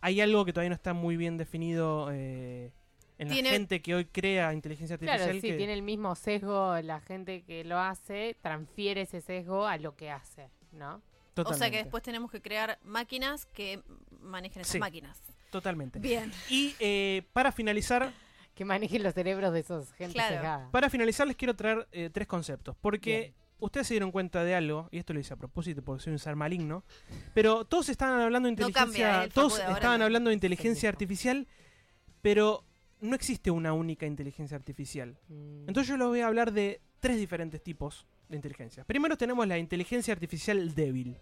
[0.00, 2.70] hay algo que todavía no está muy bien definido eh,
[3.18, 5.18] en la gente que hoy crea inteligencia artificial.
[5.18, 9.66] Claro, sí, que- tiene el mismo sesgo, la gente que lo hace transfiere ese sesgo
[9.66, 10.94] a lo que hace, ¿no?
[10.96, 11.02] O sea
[11.34, 11.78] que Totalmente.
[11.78, 13.82] después tenemos que crear máquinas que
[14.20, 14.78] manejen esas Sí.
[14.78, 15.20] máquinas.
[15.54, 16.00] Totalmente.
[16.00, 16.32] Bien.
[16.50, 18.12] Y eh, para finalizar,
[18.56, 20.68] Que manejen los cerebros de esos gente Claro.
[20.72, 24.88] Para finalizar les quiero traer eh, tres conceptos, porque ustedes se dieron cuenta de algo,
[24.90, 26.82] y esto lo hice a propósito porque soy un ser maligno,
[27.34, 29.98] pero todos estaban hablando de No inteligencia, cambia, eh, el Facu todos de ahora estaban
[30.00, 30.04] no.
[30.06, 31.46] hablando de inteligencia artificial,
[32.20, 32.64] pero
[33.00, 35.16] no existe una única inteligencia artificial.
[35.28, 35.68] Mm.
[35.68, 38.84] Entonces yo les voy a hablar de tres diferentes tipos de inteligencia.
[38.84, 41.16] Primero tenemos la inteligencia artificial débil.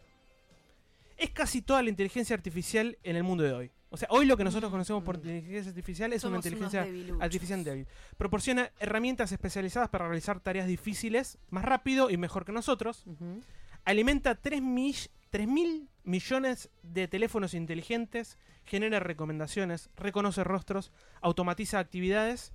[1.18, 3.70] Es casi toda la inteligencia artificial en el mundo de hoy.
[3.92, 6.86] O sea, hoy lo que nosotros conocemos por inteligencia artificial es una Somos inteligencia
[7.20, 7.86] artificial débil.
[8.16, 13.04] Proporciona herramientas especializadas para realizar tareas difíciles más rápido y mejor que nosotros.
[13.06, 13.42] Ujú.
[13.84, 20.90] Alimenta 3 mil millones de teléfonos inteligentes, genera recomendaciones, reconoce rostros,
[21.20, 22.52] automatiza actividades,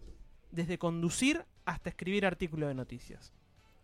[0.52, 3.32] desde conducir hasta escribir artículos de noticias.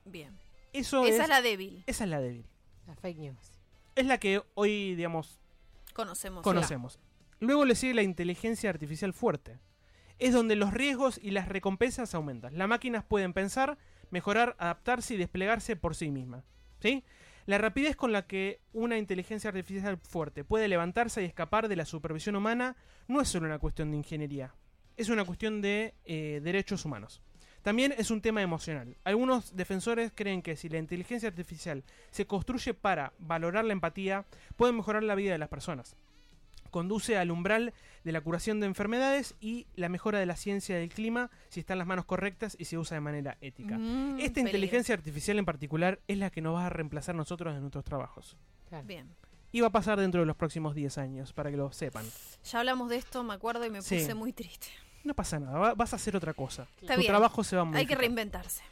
[0.05, 0.35] Bien.
[0.73, 1.83] Eso Esa es, es la débil.
[1.85, 2.45] esa es la débil.
[2.87, 3.51] La fake news.
[3.95, 5.39] Es la que hoy, digamos,
[5.93, 6.41] Conocemos.
[6.41, 6.97] conocemos.
[7.43, 9.59] Luego le sigue la inteligencia artificial fuerte.
[10.17, 12.57] Es donde los riesgos y las recompensas aumentan.
[12.57, 13.77] Las máquinas pueden pensar,
[14.11, 16.45] mejorar, adaptarse y desplegarse por sí mismas.
[16.79, 17.03] ¿Sí?
[17.45, 21.83] La rapidez con la que una inteligencia artificial fuerte puede levantarse y escapar de la
[21.83, 22.77] supervisión humana
[23.09, 24.55] no es solo una cuestión de ingeniería,
[24.95, 27.21] es una cuestión de eh, derechos humanos.
[27.61, 28.95] También es un tema emocional.
[29.03, 34.25] Algunos defensores creen que si la inteligencia artificial se construye para valorar la empatía,
[34.55, 35.97] puede mejorar la vida de las personas.
[36.73, 37.71] Conduce al umbral
[38.03, 41.73] de la curación de enfermedades y la mejora de la ciencia del clima si está
[41.73, 43.77] en las manos correctas y se usa de manera ética.
[43.77, 44.41] Mm, Esta peligro.
[44.49, 48.35] inteligencia artificial en particular es la que nos va a reemplazar nosotros en nuestros trabajos.
[48.69, 48.85] Claro.
[48.87, 49.07] Bien.
[49.51, 52.03] Y va a pasar dentro de los próximos 10 años, para que lo sepan.
[52.51, 53.99] Ya hablamos de esto, me acuerdo, y me Sí.
[53.99, 54.65] puse muy triste.
[55.03, 56.67] No pasa nada, va- vas a hacer otra cosa.
[56.81, 57.11] Está tu bien.
[57.11, 57.99] trabajo se va a Hay que modificar.
[57.99, 58.63] reinventarse.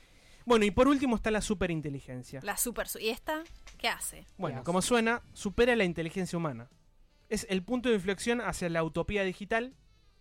[0.44, 2.40] Bueno, y por último está la superinteligencia.
[2.42, 2.88] La super...
[2.88, 3.44] su- ¿Y esta
[3.78, 4.26] qué hace?
[4.40, 6.68] Bueno, como suena, supera la inteligencia humana.
[7.32, 9.74] Es el punto de inflexión hacia la utopía digital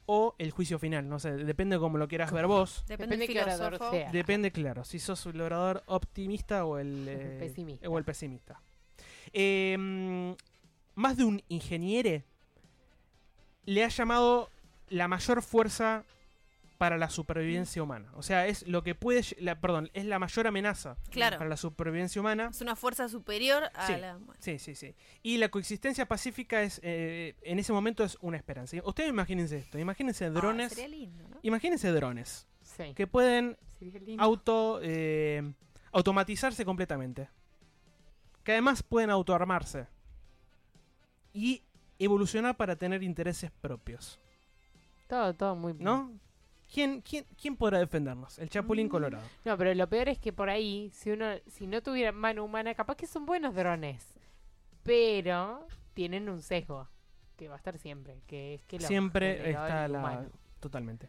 [0.07, 1.09] o el juicio final.
[1.09, 2.85] No sé, depende de cómo lo quieras ver vos.
[2.87, 3.91] Depende, Depende del filósofo.
[3.91, 4.13] sea.
[4.13, 7.89] Depende, claro, si sos el orador optimista o el, eh, pesimista.
[7.89, 8.63] O el pesimista.
[9.33, 10.33] Eh, mm,
[10.95, 12.23] más de un ingeniero
[13.65, 14.49] le ha llamado
[14.89, 16.05] la mayor fuerza
[16.81, 18.11] para la supervivencia humana.
[18.15, 21.37] O sea, es lo que puede, la, perdón, es la mayor amenaza Claro.
[21.37, 22.49] para la supervivencia humana.
[22.51, 23.93] Es una fuerza superior a Sí.
[24.01, 24.19] la.
[24.39, 24.95] Sí, sí, sí.
[25.23, 28.79] Y la coexistencia pacífica es, eh, en ese momento es una esperanza.
[28.83, 31.39] Ustedes imagínense esto, imagínense Ah, drones, sería lindo, ¿no?
[31.43, 32.95] imagínense drones Sí.
[32.95, 33.59] que pueden
[34.19, 35.53] auto eh,
[35.93, 37.29] automatizarse completamente.
[38.43, 39.87] Que además pueden autoarmarse.
[41.35, 41.63] Y
[41.99, 44.19] evolucionar para tener intereses propios.
[45.09, 46.11] Todo, todo muy ¿No?
[46.73, 48.39] ¿Quién, quién, quién podrá defendernos?
[48.39, 48.91] El Chapulín Mm.
[48.91, 49.25] Colorado.
[49.45, 52.75] No, pero lo peor es que por ahí, si uno, si no tuviera mano humana,
[52.75, 54.07] capaz que son buenos drones.
[54.83, 56.89] Pero tienen un sesgo
[57.37, 59.99] que va a estar siempre, que es que los Siempre está la...
[59.99, 60.29] humano.
[60.61, 61.09] Totalmente.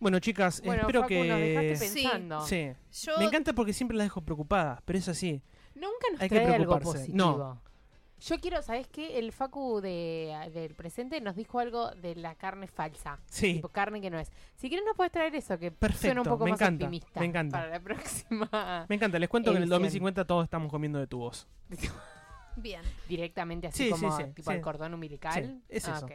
[0.00, 1.28] Bueno, chicas, Bueno, espero Facu, que...
[1.28, 2.02] nos dejaste Sí.
[2.02, 2.40] pensando.
[2.46, 2.72] Sí.
[3.04, 3.18] Yo.
[3.18, 5.42] Me encanta porque siempre las dejo preocupadas, pero es así.
[5.74, 6.98] Nunca nos Hay que trae algo preocuparse.
[6.98, 7.16] positivo.
[7.16, 7.62] No.
[8.24, 9.18] Yo quiero, ¿sabes qué?
[9.18, 13.18] El Facu de, del presente nos dijo algo de la carne falsa.
[13.26, 13.54] Sí.
[13.54, 14.30] Tipo carne que no es.
[14.56, 17.20] Si quieres nos puedes traer eso, que Perfecto, suena un poco me más encanta, optimista.
[17.20, 17.58] me encanta.
[17.58, 18.48] Para la próxima.
[18.88, 19.82] Me encanta, les cuento que en el Edición.
[19.82, 21.48] 2050 todos estamos comiendo de tubos.
[22.56, 22.82] Bien.
[23.08, 24.56] Directamente así Sí, como sí, sí, tipo sí.
[24.56, 25.44] al cordón umbilical.
[25.44, 26.06] Sí, es Ah, eso.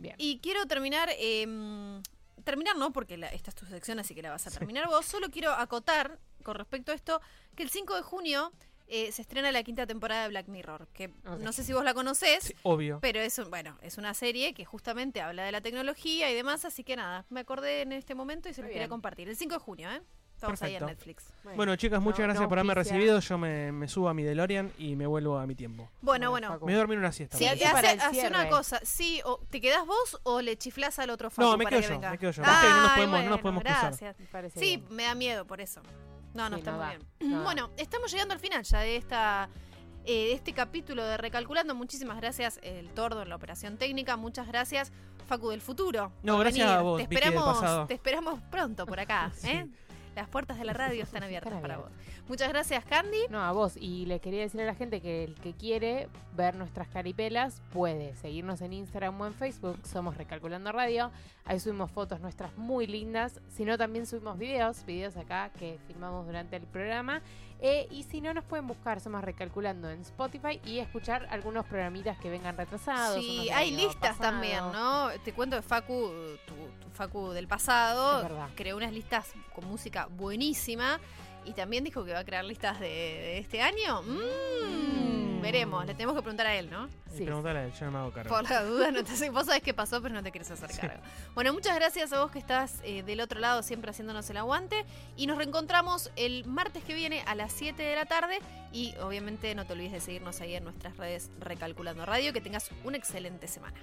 [0.00, 0.14] Bien.
[0.18, 1.10] Y quiero terminar.
[1.16, 2.00] eh,
[2.44, 5.04] terminar, no, porque la- esta es tu sección, así que la vas a terminar vos.
[5.06, 7.20] Solo quiero acotar con respecto a esto
[7.54, 8.52] que el 5 de junio
[8.88, 10.88] eh, se estrena la quinta temporada de Black Mirror.
[10.92, 11.10] Que
[11.40, 12.44] no sé si vos la conocés.
[12.44, 12.98] Sí, obvio.
[13.02, 16.64] Pero es, un- bueno, es una serie que justamente habla de la tecnología y demás,
[16.64, 19.28] así que nada, me acordé en este momento y se los quería compartir.
[19.28, 20.00] El 5 de junio, ¿eh?
[20.34, 21.08] Estamos ahí en Perfecto.
[21.08, 21.54] Netflix.
[21.56, 23.18] Bueno, chicas, muchas no- gracias no por haberme recibido.
[23.20, 25.88] Yo me, me subo a mi DeLorean y me vuelvo a mi tiempo.
[26.02, 26.50] Bueno, Bueno.
[26.52, 27.38] Me voy a dormir una siesta.
[27.38, 27.72] Sí, Hace eso.
[27.72, 31.08] para hace, el hace una cosa, sí, o te quedás vos o le chiflás al
[31.08, 32.10] otro Facu No, me para quedo que yo, venga.
[32.10, 32.42] me quedo yo.
[32.42, 33.94] Que no nos podemos- no nos podemos cruzar.
[34.54, 34.84] Sí, bien.
[34.90, 35.80] me da miedo por eso.
[36.36, 37.32] No, no Sí, está no muy bien.
[37.32, 37.42] no.
[37.42, 39.48] Bueno, estamos llegando al final ya de esta
[40.04, 41.74] eh, de este capítulo de Recalculando.
[41.74, 44.16] Muchísimas gracias, el Tordo en la operación técnica.
[44.16, 44.92] Muchas gracias,
[45.26, 46.12] Facu del futuro.
[46.22, 46.78] No, gracias venir.
[46.78, 47.86] a vos, Te Vicky del esperamos, pasado.
[47.86, 49.48] te esperamos pronto por acá, Sí.
[49.48, 49.66] ¿eh?
[50.16, 51.90] Las puertas de la radio están abiertas Están para vos.
[52.26, 53.28] Muchas gracias, Candy.
[53.28, 53.76] No, a vos.
[53.76, 58.14] Y le quería decir a la gente que el que quiere ver nuestras caripelas puede
[58.16, 59.78] seguirnos en Instagram o en Facebook.
[59.84, 61.10] Somos Recalculando Radio.
[61.44, 63.42] Ahí subimos fotos nuestras muy lindas.
[63.48, 64.86] Si no, también subimos videos.
[64.86, 67.20] Videos acá que filmamos durante el programa.
[67.60, 69.00] Eh, y si no, nos pueden buscar.
[69.00, 73.22] Somos Recalculando en Spotify y escuchar algunos programitas que vengan retrasados.
[73.22, 74.30] Sí, hay listas pasado.
[74.30, 75.10] también, ¿no?
[75.24, 76.10] Te cuento de Facu,
[76.46, 81.00] tu, tu Facu del pasado, creó unas listas con música buenísima
[81.44, 84.02] y también dijo que va a crear listas de, de este año.
[84.02, 84.86] Mm,
[85.36, 85.42] Mm.
[85.42, 86.88] Veremos, le tenemos que preguntar a él, ¿no?
[87.14, 87.24] Sí.
[87.24, 88.34] preguntale a él, yo no me hago cargo.
[88.34, 90.80] Por la duda, no te, vos sabés qué pasó, pero no te quieres hacer Sí.
[90.80, 91.00] cargo.
[91.34, 94.84] Bueno, muchas gracias a vos que estás eh, del otro lado, siempre haciéndonos el aguante.
[95.16, 98.38] Y nos reencontramos el martes que viene a las 7 de la tarde.
[98.72, 102.32] Y obviamente no te olvides de seguirnos ahí en nuestras redes Recalculando Radio.
[102.32, 103.76] Que tengas una excelente semana.